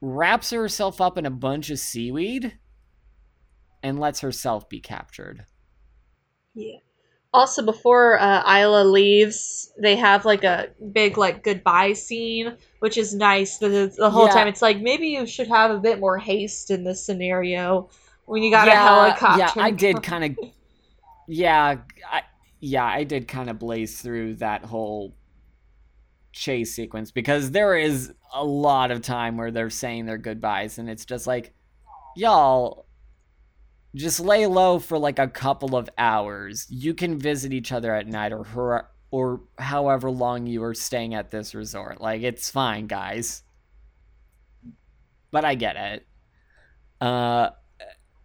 [0.00, 2.58] wraps herself up in a bunch of seaweed
[3.82, 5.44] and lets herself be captured.
[6.54, 6.78] Yeah.
[7.32, 13.14] Also, before uh, Isla leaves, they have like a big like goodbye scene, which is
[13.14, 13.58] nice.
[13.58, 14.30] The, the whole Yeah.
[14.30, 17.90] time, it's like maybe you should have a bit more haste in this scenario
[18.24, 19.38] when you got a yeah, helicopter.
[19.38, 20.50] Yeah, I did kind of.
[21.26, 21.76] Yeah,
[22.10, 22.22] I,
[22.60, 25.16] yeah, I did kind of blaze through that whole
[26.32, 30.88] chase sequence because there is a lot of time where they're saying their goodbyes, and
[30.90, 31.54] it's just like,
[32.14, 32.85] y'all,
[33.96, 36.66] just lay low for like a couple of hours.
[36.68, 41.14] You can visit each other at night, or her, or however long you are staying
[41.14, 42.00] at this resort.
[42.00, 43.42] Like, it's fine, guys.
[45.30, 46.06] But I get it.
[47.00, 47.50] Uh,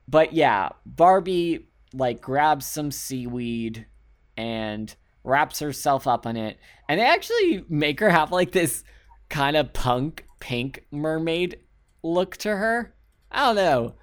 [0.07, 3.85] but yeah, Barbie like grabs some seaweed
[4.37, 4.93] and
[5.23, 6.57] wraps herself up in it,
[6.89, 8.83] and they actually make her have like this
[9.29, 11.59] kind of punk pink mermaid
[12.03, 12.93] look to her.
[13.31, 13.95] I don't know.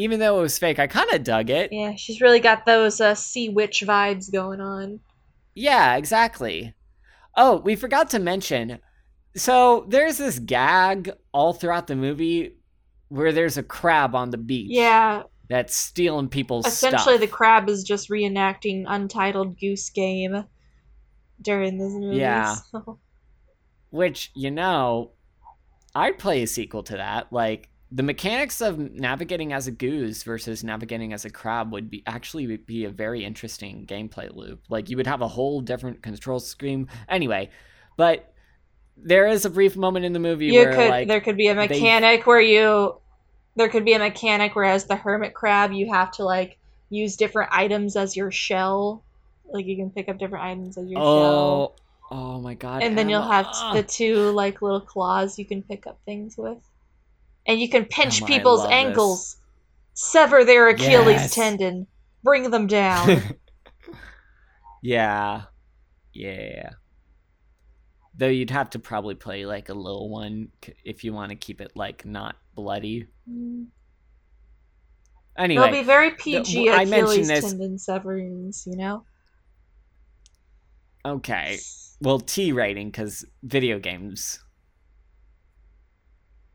[0.00, 1.70] Even though it was fake, I kind of dug it.
[1.72, 5.00] Yeah, she's really got those uh, sea witch vibes going on.
[5.54, 6.72] Yeah, exactly.
[7.36, 8.78] Oh, we forgot to mention.
[9.36, 12.56] So there's this gag all throughout the movie
[13.08, 14.68] where there's a crab on the beach.
[14.70, 20.44] Yeah, That's stealing people's essentially the crab is just reenacting Untitled Goose Game
[21.42, 22.16] during this movie.
[22.16, 22.54] Yeah.
[22.54, 22.98] so-
[23.90, 25.10] Which, you know,
[25.94, 27.32] I'd play a sequel to that.
[27.32, 32.02] Like the mechanics of navigating as a goose versus navigating as a crab would be
[32.06, 34.62] actually be a very interesting gameplay loop.
[34.68, 36.88] Like you would have a whole different control scheme.
[37.08, 37.50] Anyway,
[37.96, 38.32] but
[38.96, 41.48] there is a brief moment in the movie you where could like there could be
[41.48, 42.94] a mechanic where you
[43.56, 46.58] there could be a mechanic where as the hermit crab you have to like
[46.90, 49.02] use different items as your shell
[49.52, 51.74] like you can pick up different items as your shell oh
[52.10, 52.82] oh my god.
[52.82, 56.36] and then you'll have t- the two like little claws you can pick up things
[56.36, 56.58] with
[57.46, 58.76] and you can pinch people's love this.
[58.76, 59.36] ankles
[59.94, 61.34] sever their achilles Yes.
[61.34, 61.86] tendon
[62.22, 63.22] bring them down
[64.82, 65.42] yeah.
[66.12, 66.70] Yeah.
[68.16, 70.48] Though you'd have to probably play like a little one
[70.84, 73.06] if you want to keep it like not bloody.
[73.30, 73.66] Mm.
[75.38, 79.04] Anyway, They'll be very PG I mentioned Achilles this- tendon severings, you know?
[81.06, 81.58] okay.
[82.02, 84.42] Well, T rating because video games.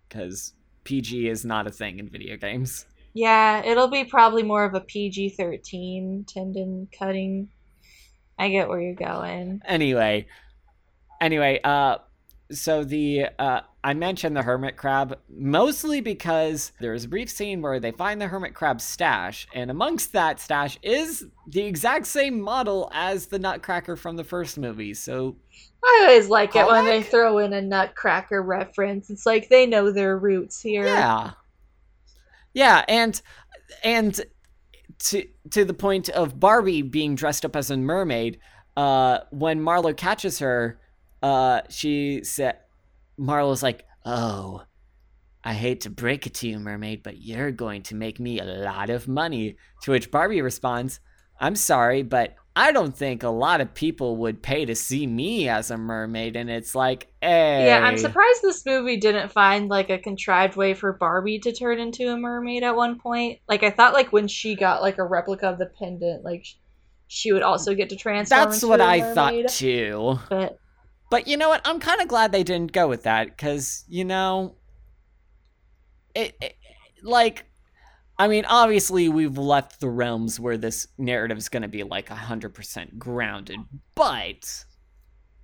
[0.07, 0.53] Because
[0.85, 2.85] PG is not a thing in video games.
[3.13, 7.49] Yeah, it'll be probably more of a PG 13 tendon cutting.
[8.37, 9.61] I get where you're going.
[9.65, 10.27] Anyway,
[11.21, 11.97] anyway, uh,
[12.51, 17.79] so the uh, I mentioned the hermit crab mostly because there's a brief scene where
[17.79, 22.89] they find the hermit crab stash, and amongst that stash is the exact same model
[22.95, 24.95] as the Nutcracker from the first movie.
[24.95, 25.35] So
[25.83, 29.11] I always like it when they throw in a Nutcracker reference.
[29.11, 30.87] It's like they know their roots here.
[30.87, 31.33] yeah,
[32.55, 33.21] yeah, and
[33.83, 34.19] and
[34.97, 38.39] to to the point of Barbie being dressed up as a mermaid,
[38.75, 40.79] uh, when Marlo catches her,
[41.21, 42.57] uh, she said,
[43.17, 44.63] Marlo's like, "Oh,
[45.43, 48.45] I hate to break it to you, mermaid, but you're going to make me a
[48.45, 50.99] lot of money." To which Barbie responds,
[51.39, 55.49] "I'm sorry, but I don't think a lot of people would pay to see me
[55.49, 59.89] as a mermaid." And it's like, hey, Yeah, I'm surprised this movie didn't find like
[59.89, 63.39] a contrived way for Barbie to turn into a mermaid at one point.
[63.47, 66.45] Like I thought like when she got like a replica of the pendant, like
[67.07, 69.15] she would also get to transform That's what I mermaid.
[69.15, 70.19] thought too.
[70.29, 70.57] But
[71.15, 71.61] But you know what?
[71.63, 74.57] I'm kind of glad they didn't go with that because you know,
[76.13, 76.57] it, it
[77.03, 77.45] like,
[78.19, 82.09] I mean, obviously we've left the realms where this narrative is going to be like
[82.09, 83.61] hundred percent grounded,
[83.95, 84.65] but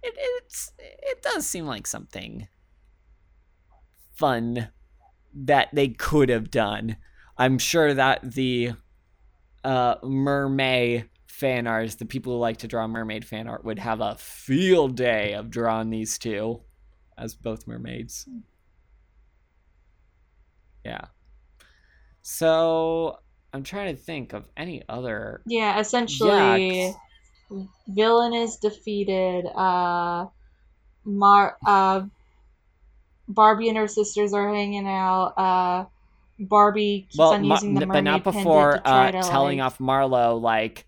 [0.03, 2.49] it it's it does seem like something
[4.13, 4.71] fun
[5.33, 6.97] that they could have done.
[7.37, 8.73] I'm sure that the
[9.63, 11.07] uh, mermaid
[11.41, 14.95] fan artists, the people who like to draw mermaid fan art, would have a field
[14.95, 16.61] day of drawing these two
[17.17, 18.29] as both mermaids.
[20.85, 21.05] Yeah.
[22.21, 23.17] So
[23.51, 25.41] I'm trying to think of any other.
[25.47, 26.95] yeah, essentially
[27.49, 29.45] Yeah, villain is defeated.
[29.47, 30.27] Uh
[31.03, 32.03] Mar uh
[33.27, 35.33] Barbie and her sisters are hanging out.
[35.37, 35.85] Uh,
[36.39, 39.65] Barbie keeps well, on Ma- using the n- mermaid but not before uh, telling like-
[39.65, 40.85] off Marlo like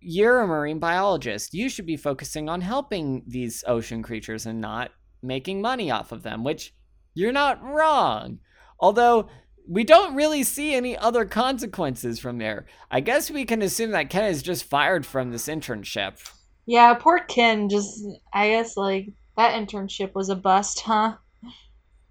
[0.00, 1.54] you're a marine biologist.
[1.54, 4.90] You should be focusing on helping these ocean creatures and not
[5.22, 6.74] making money off of them, which
[7.14, 8.38] you're not wrong.
[8.78, 9.28] Although
[9.68, 12.66] we don't really see any other consequences from there.
[12.90, 16.18] I guess we can assume that Ken is just fired from this internship.
[16.66, 17.68] Yeah, poor Ken.
[17.68, 21.16] Just I guess like that internship was a bust, huh?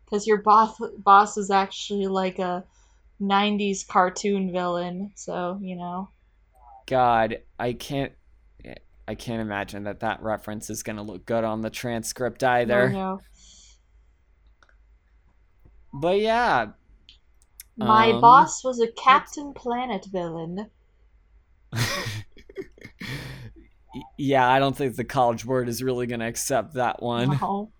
[0.06, 2.64] Because your boss boss is actually like a
[3.22, 6.10] '90s cartoon villain, so you know.
[6.90, 8.12] God, I can't.
[9.08, 12.90] I can't imagine that that reference is going to look good on the transcript either.
[12.90, 13.22] Oh, no.
[15.94, 16.68] But yeah,
[17.76, 20.70] My Um, boss was a Captain Planet villain.
[24.18, 27.38] yeah, I don't think the College Board is really going to accept that one.
[27.42, 27.72] No.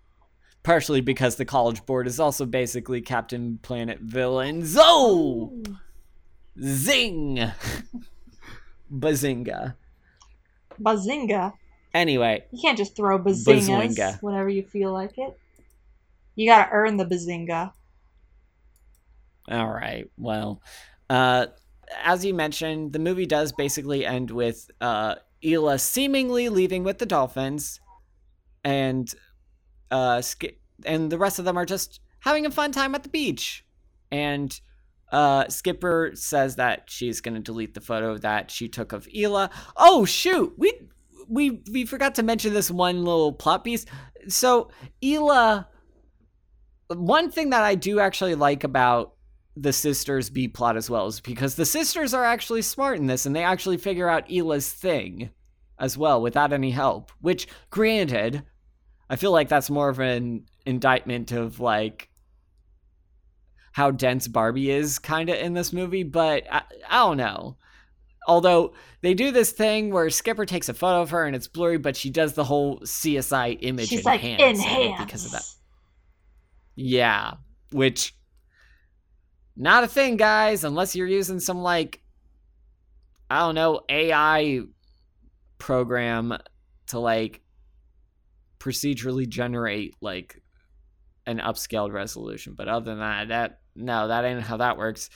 [0.62, 4.76] Partially because the College Board is also basically Captain Planet villains.
[4.78, 5.62] Oh!
[6.60, 7.38] Zing!
[8.92, 9.74] Bazinga.
[10.80, 11.52] Bazinga.
[11.92, 14.22] Anyway, You can't just throw bazingas Bazwinga.
[14.22, 15.36] whenever you feel like it.
[16.36, 17.72] You gotta earn the bazinga.
[19.50, 20.08] all right.
[20.16, 20.62] Well,
[21.08, 21.46] uh,
[22.04, 27.06] as you mentioned, the movie does basically end with uh, Isla seemingly leaving with the
[27.06, 27.80] dolphins,
[28.62, 29.12] and
[29.90, 30.22] uh,
[30.84, 33.64] and the rest of them are just having a fun time at the beach.
[34.12, 34.58] And
[35.12, 39.50] uh, Skipper says that she's going to delete the photo that she took of Isla.
[39.76, 40.72] Oh shoot, we
[41.28, 43.86] we we forgot to mention this one little plot piece.
[44.28, 44.70] So
[45.02, 45.68] Isla,
[46.88, 49.14] one thing that I do actually like about
[49.56, 53.26] the sisters B plot as well is because the sisters are actually smart in this
[53.26, 55.30] and they actually figure out Isla's thing
[55.78, 57.10] as well without any help.
[57.20, 58.44] Which, granted,
[59.08, 62.09] I feel like that's more of an indictment of like
[63.72, 67.56] how dense Barbie is kind of in this movie, but I, I don't know.
[68.26, 71.78] Although they do this thing where Skipper takes a photo of her and it's blurry,
[71.78, 75.44] but she does the whole CSI image She's like enhance enhance because of that.
[76.76, 77.34] Yeah,
[77.72, 78.14] which
[79.56, 82.02] not a thing, guys, unless you're using some like
[83.30, 84.60] I don't know AI
[85.58, 86.36] program
[86.88, 87.42] to like
[88.58, 90.42] procedurally generate like
[91.26, 92.54] an upscaled resolution.
[92.56, 95.10] But other than that, that no, that ain't how that works.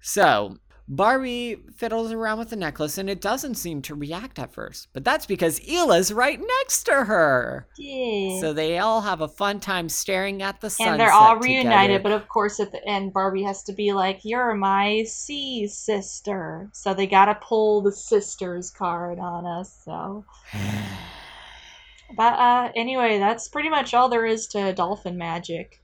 [0.00, 4.88] So Barbie fiddles around with the necklace and it doesn't seem to react at first.
[4.92, 7.66] But that's because Isla's right next to her.
[7.78, 8.40] Yeah.
[8.40, 10.92] So they all have a fun time staring at the sunset.
[10.92, 12.02] and they're all reunited, together.
[12.02, 16.68] but of course at the end Barbie has to be like, You're my sea sister.
[16.72, 20.26] So they gotta pull the sisters card on us, so
[22.16, 25.80] but uh anyway, that's pretty much all there is to dolphin magic.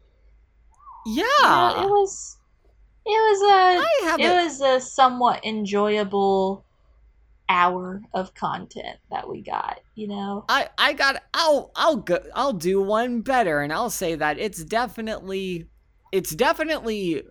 [1.07, 2.37] Yeah, Yeah, it was
[3.07, 6.65] it was a it was a somewhat enjoyable
[7.49, 10.45] hour of content that we got, you know.
[10.49, 14.63] I I got I'll I'll go I'll do one better and I'll say that it's
[14.65, 15.67] definitely
[16.13, 17.25] it's definitely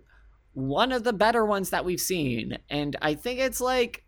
[0.52, 4.04] one of the better ones that we've seen and I think it's like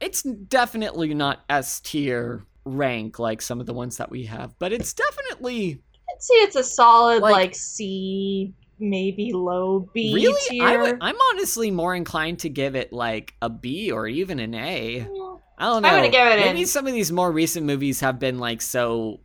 [0.00, 4.72] it's definitely not S tier rank like some of the ones that we have but
[4.72, 10.64] it's definitely I'd say it's a solid Like- like, C, maybe low B really tier.
[10.64, 14.54] I would, I'm honestly more inclined to give it like a B or even an
[14.54, 15.00] A.
[15.02, 18.00] I don't know I'm gonna give it maybe an- some of these more recent movies
[18.00, 19.20] have been like so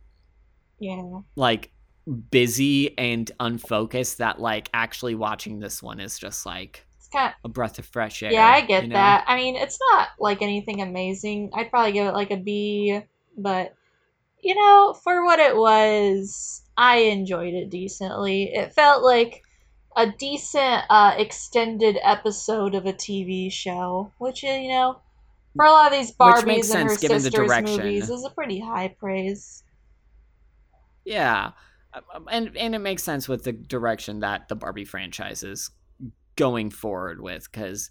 [0.78, 1.20] Yeah.
[1.34, 1.70] like
[2.30, 7.48] busy and unfocused that like actually watching this one is just like It's kind a
[7.48, 8.30] breath of fresh air.
[8.32, 8.94] yeah, I get you know?
[8.94, 9.24] that.
[9.26, 11.50] I mean, it's not like anything amazing.
[11.54, 13.00] I'd probably give it like a B,
[13.36, 13.74] but
[14.42, 18.52] you know, for what it was, I enjoyed it decently.
[18.54, 19.42] It felt like
[19.96, 25.00] a decent uh, extended episode of a TV show, which uh, you know,
[25.56, 27.78] for a lot of these Barbies and her sense the sisters direction.
[27.78, 29.64] movies, is a pretty high praise.
[31.04, 31.52] Yeah,
[32.14, 35.70] Um, and and it makes sense with the direction that the Barbie franchise is
[36.36, 37.90] going forward with because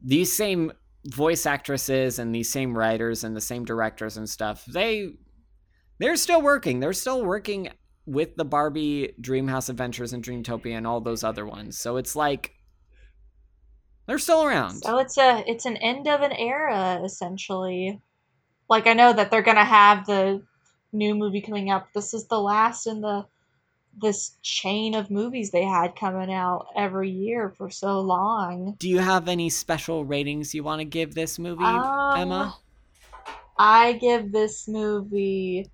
[0.00, 0.72] these same
[1.06, 5.08] voice actresses and these same writers and the same directors and stuff they
[5.98, 7.70] they're still working they're still working
[8.06, 12.54] with the barbie dreamhouse adventures and dreamtopia and all those other ones so it's like
[14.06, 18.00] they're still around So it's a it's an end of an era essentially.
[18.68, 20.42] Like I know that they're gonna have the
[20.92, 21.92] new movie coming up.
[21.94, 23.26] This is the last in the
[24.00, 28.74] this chain of movies they had coming out every year for so long.
[28.78, 32.56] do you have any special ratings you want to give this movie Um, emma
[33.58, 35.70] I give this movie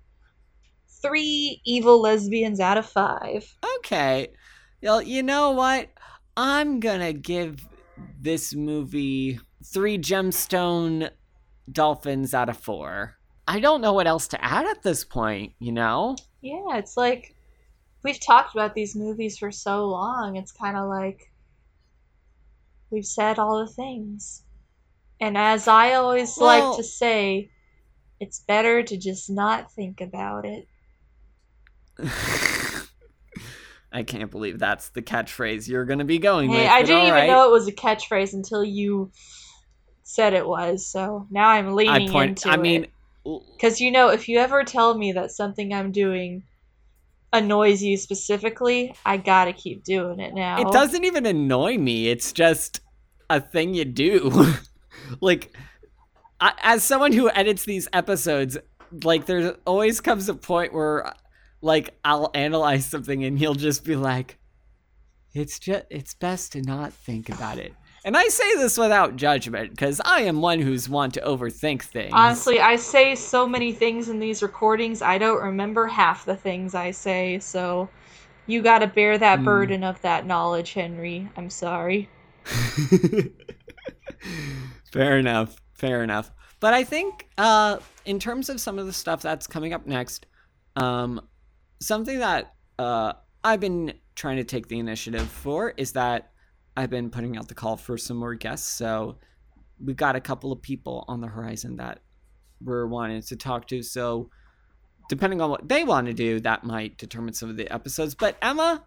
[1.01, 3.55] three evil lesbians out of five.
[3.77, 4.29] Okay.
[4.81, 5.89] Well, you know what?
[6.35, 7.65] I'm gonna give
[8.19, 11.09] this movie three gemstone
[11.71, 13.17] dolphins out of four.
[13.47, 16.15] I don't know what else to add at this point, you know?
[16.41, 17.35] Yeah, it's like
[18.03, 20.35] we've talked about these movies for so long.
[20.35, 21.31] It's kind of like
[22.89, 24.43] we've said all the things.
[25.19, 27.49] And as I always Well- like to say,
[28.19, 30.67] it's better to just not think about it.
[33.91, 36.71] I can't believe that's the catchphrase you're gonna be going Hey, with.
[36.71, 39.11] I didn't even know it was a catchphrase until you
[40.03, 40.85] said it was.
[40.85, 42.29] So now I'm I leaning point.
[42.31, 42.87] into I mean.
[43.23, 46.43] Because you know, if you ever tell me that something I'm doing
[47.33, 50.61] annoys you specifically, I gotta keep doing it now.
[50.61, 52.07] it doesn't even annoy me.
[52.09, 52.79] It's just
[53.29, 54.53] a thing you do.
[55.21, 55.53] like,
[56.39, 58.57] I, as someone who edits these episodes,
[59.03, 61.11] like, there always comes a point where,
[61.61, 64.37] like, I'll analyze something and he'll just be like,
[65.33, 67.73] "It's just, it's best to not think about it."
[68.05, 72.13] And I say this without judgment because I am one who's want to overthink things.
[72.13, 76.73] Honestly, I say so many things in these recordings, I don't remember half the things
[76.73, 77.89] I say, so
[78.45, 79.45] you gotta bear that Hmm.
[79.45, 81.27] burden of that knowledge, Henry.
[81.35, 82.07] I'm sorry.
[84.91, 85.57] fair enough.
[85.73, 86.31] Fair enough.
[86.59, 90.25] But I think uh in terms of some of the stuff that's coming up next,
[90.75, 91.21] um
[91.79, 93.13] something that uh
[93.43, 96.31] I've been trying to take the initiative for is that
[96.75, 98.67] I've been putting out the call for some more guests.
[98.67, 99.17] So
[99.83, 101.99] we've got a couple of people on the horizon that
[102.61, 103.81] we're wanting to talk to.
[103.83, 104.29] So
[105.09, 108.15] depending on what they want to do, that might determine some of the episodes.
[108.15, 108.83] But Emma,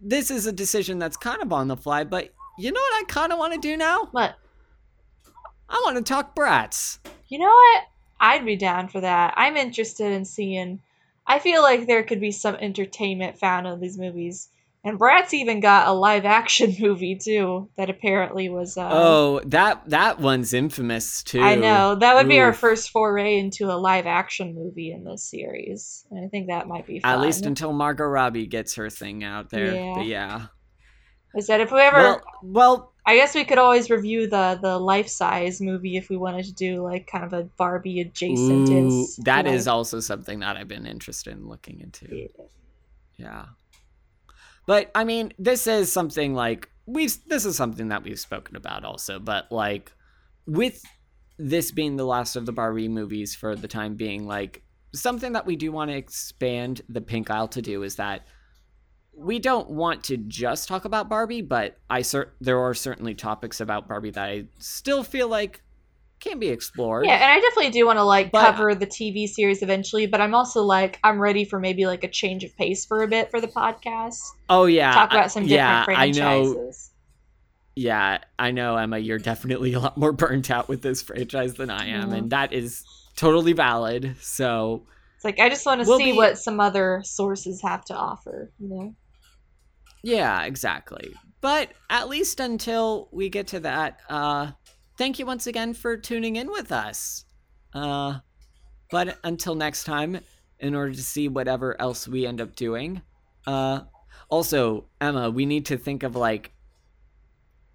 [0.00, 3.04] this is a decision that's kind of on the fly, but you know what I
[3.06, 4.08] kind of want to do now?
[4.10, 4.34] What?
[5.68, 6.98] I want to talk Bratz.
[7.28, 7.82] you know what?
[8.18, 9.34] I'd be down for that.
[9.36, 10.80] I'm interested in seeing.
[11.26, 14.48] I feel like there could be some entertainment found in these movies.
[14.84, 19.88] And Bratz even got a live action movie too that apparently was uh oh, that
[19.90, 21.40] that one's infamous too.
[21.40, 21.96] I know.
[21.96, 26.06] That would be our first foray into a live action movie in this series.
[26.10, 27.10] And I think that might be fun.
[27.10, 29.74] At least until Margot Robbie gets her thing out there.
[29.74, 29.94] Yeah.
[29.96, 30.46] But yeah.
[31.34, 34.78] Is that if we ever Well, well, I guess we could always review the the
[34.78, 39.06] life size movie if we wanted to do like kind of a Barbie adjacent ooh,
[39.18, 42.14] that is also something that I've been interested in looking into.
[42.14, 42.44] yeah.
[43.16, 43.44] Yeah.
[44.66, 48.84] But I mean, this is something like we've this is something that we've spoken about
[48.84, 49.92] also, but like
[50.46, 50.82] with
[51.38, 54.62] this being the last of the Barbie movies for the time being, like
[54.94, 58.26] something that we do want to expand the Pink Aisle to do is that
[59.16, 63.60] we don't want to just talk about Barbie, but I cer- there are certainly topics
[63.60, 65.62] about Barbie that I still feel like
[66.20, 67.04] can be explored.
[67.06, 70.20] Yeah, and I definitely do want to like But- cover the TV series eventually, but
[70.20, 73.30] I'm also like I'm ready for maybe like a change of pace for a bit
[73.30, 74.20] for the podcast.
[74.48, 74.92] Oh yeah.
[74.92, 76.90] Talk I- about some different yeah, I know franchises.
[77.74, 78.96] Yeah, I know, Emma.
[78.98, 82.16] You're definitely a lot more burnt out with this franchise than I am, Yeah.
[82.16, 82.84] and that is
[83.16, 84.16] totally valid.
[84.20, 84.84] So,
[85.16, 87.94] It's like I just want to We'll see be- what some other sources have to
[87.94, 88.94] offer, you know.
[90.02, 91.14] Yeah, exactly.
[91.40, 94.52] But at least until we get to that, uh,
[94.98, 97.24] thank you once again for tuning in with us.
[97.74, 98.18] Uh,
[98.90, 100.18] but until next time,
[100.58, 103.02] in order to see whatever else we end up doing,
[103.46, 103.80] uh,
[104.28, 106.52] also, Emma, we need to think of like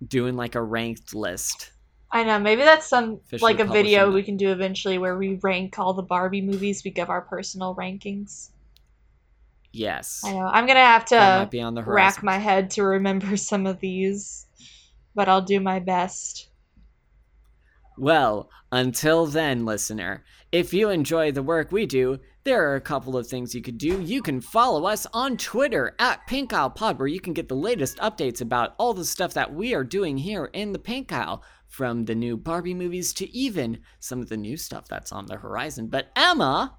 [0.05, 1.71] doing like a ranked list.
[2.11, 5.17] I know, maybe that's some Officially like a video publishing we can do eventually where
[5.17, 8.49] we rank all the Barbie movies, we give our personal rankings.
[9.73, 10.45] Yes, I know.
[10.45, 14.47] I'm gonna have to be on the rack my head to remember some of these,
[15.15, 16.49] but I'll do my best.
[17.97, 23.15] Well, until then, listener, if you enjoy the work we do, there are a couple
[23.15, 24.01] of things you could do.
[24.01, 27.55] You can follow us on Twitter at Pink Aisle Pod, where you can get the
[27.55, 31.43] latest updates about all the stuff that we are doing here in the Pink Aisle,
[31.71, 35.37] from the new Barbie movies to even some of the new stuff that's on the
[35.37, 35.87] horizon.
[35.87, 36.77] But Emma,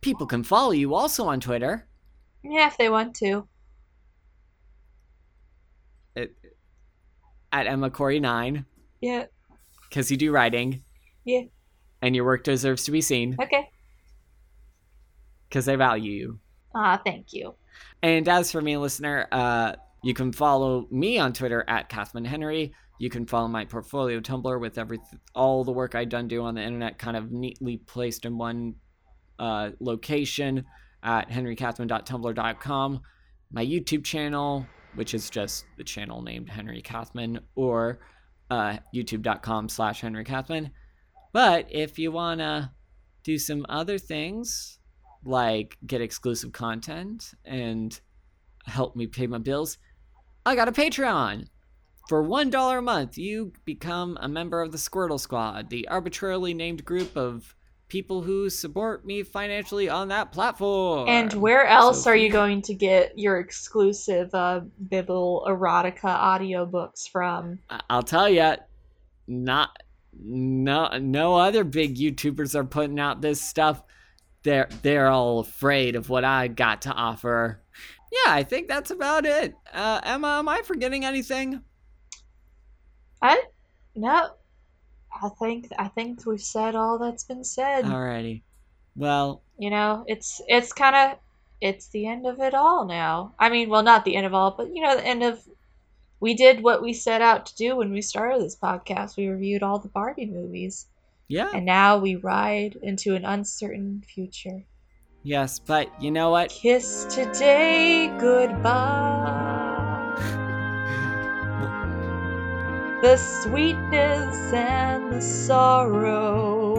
[0.00, 1.86] people can follow you also on Twitter.
[2.42, 3.46] Yeah, if they want to.
[6.16, 6.30] At,
[7.52, 8.64] at Emma Corry 9
[9.00, 9.26] Yeah.
[9.88, 10.82] because you do writing.
[11.24, 11.42] Yeah.
[12.02, 13.68] And your work deserves to be seen Okay.
[15.48, 16.38] because I value you.
[16.74, 17.54] Ah, thank you.
[18.02, 22.72] And as for me, listener, uh, you can follow me on Twitter at Kathman Henry.
[22.98, 24.98] You can follow my portfolio Tumblr with every
[25.34, 28.74] all the work I've done do on the internet, kind of neatly placed in one
[29.38, 30.64] uh, location
[31.02, 33.00] at henrykathman.tumblr.com.
[33.52, 38.00] My YouTube channel, which is just the channel named Henry Kathman, or
[38.50, 40.70] uh, youtube.com slash Henry Kathman.
[41.32, 42.70] But if you want to
[43.22, 44.78] do some other things,
[45.24, 47.98] like get exclusive content and
[48.64, 49.78] help me pay my bills,
[50.44, 51.48] I got a Patreon.
[52.08, 56.84] For $1 a month, you become a member of the Squirtle Squad, the arbitrarily named
[56.84, 57.56] group of
[57.88, 61.08] people who support me financially on that platform.
[61.08, 67.08] And where else So are you going to get your exclusive uh, Bibble erotica audiobooks
[67.08, 67.60] from?
[67.88, 68.54] I'll tell you,
[69.26, 69.82] not
[70.18, 73.82] no no other big YouTubers are putting out this stuff.
[74.42, 77.62] They're they're all afraid of what I got to offer.
[78.12, 79.54] Yeah, I think that's about it.
[79.72, 81.62] Uh, Emma, am I forgetting anything?
[83.20, 83.42] I
[83.94, 84.30] no.
[85.22, 87.84] I think I think we've said all that's been said.
[87.84, 88.42] Alrighty.
[88.94, 91.18] Well, You know, it's it's kind of
[91.60, 93.34] it's the end of it all now.
[93.38, 95.42] I mean, well, not the end of all, but you know, the end of
[96.20, 99.16] we did what we set out to do when we started this podcast.
[99.16, 100.86] We reviewed all the Barbie movies,
[101.28, 104.64] yeah, and now we ride into an uncertain future.
[105.22, 106.50] yes, but you know what?
[106.50, 109.55] Kiss today goodbye.
[113.06, 116.74] The sweetness and the sorrow.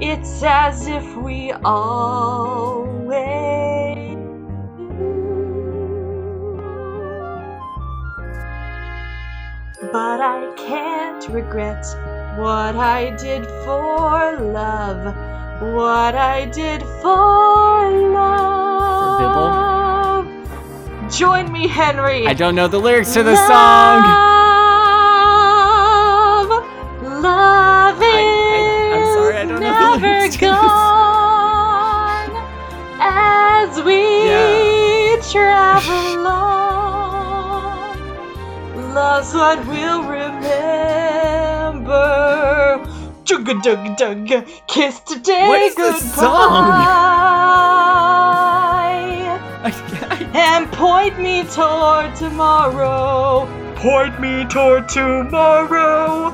[0.00, 3.02] It's as if we always
[9.90, 11.84] But I can't regret
[12.38, 15.04] what I did for love.
[15.74, 19.61] What I did for love.
[21.12, 22.26] Join me, Henry.
[22.26, 24.02] I don't know the lyrics to the song.
[26.42, 26.48] Love,
[27.22, 30.48] love I- I- I'm sorry, I don't know the lyrics to this.
[30.48, 32.32] gone
[33.00, 35.16] as we Yeah.
[35.30, 37.98] travel on.
[38.94, 40.40] Love's what we'll remember.
[43.24, 45.92] Jugga dugga dugga, kiss today What is goodbye.
[45.98, 46.72] this song?
[49.64, 49.70] I,
[50.34, 53.46] And point me toward tomorrow.
[53.76, 56.32] Point me toward tomorrow.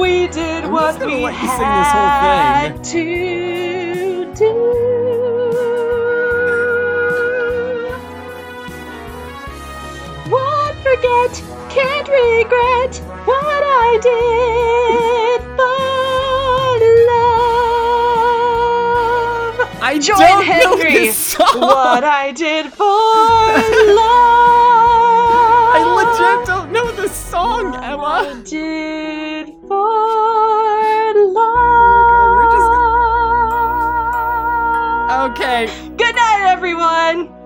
[0.00, 2.40] We did I'm what we let you sing this whole thing.
[2.40, 4.54] had to do.
[10.30, 15.89] Won't forget, can't regret what I did for
[19.90, 21.08] I Join don't know Henry.
[21.58, 24.06] What I did for love.
[25.74, 28.04] I legit don't know this song, What Emma.
[28.04, 31.14] I did for oh
[35.18, 35.30] love.
[35.32, 37.39] Okay, Good night, everyone.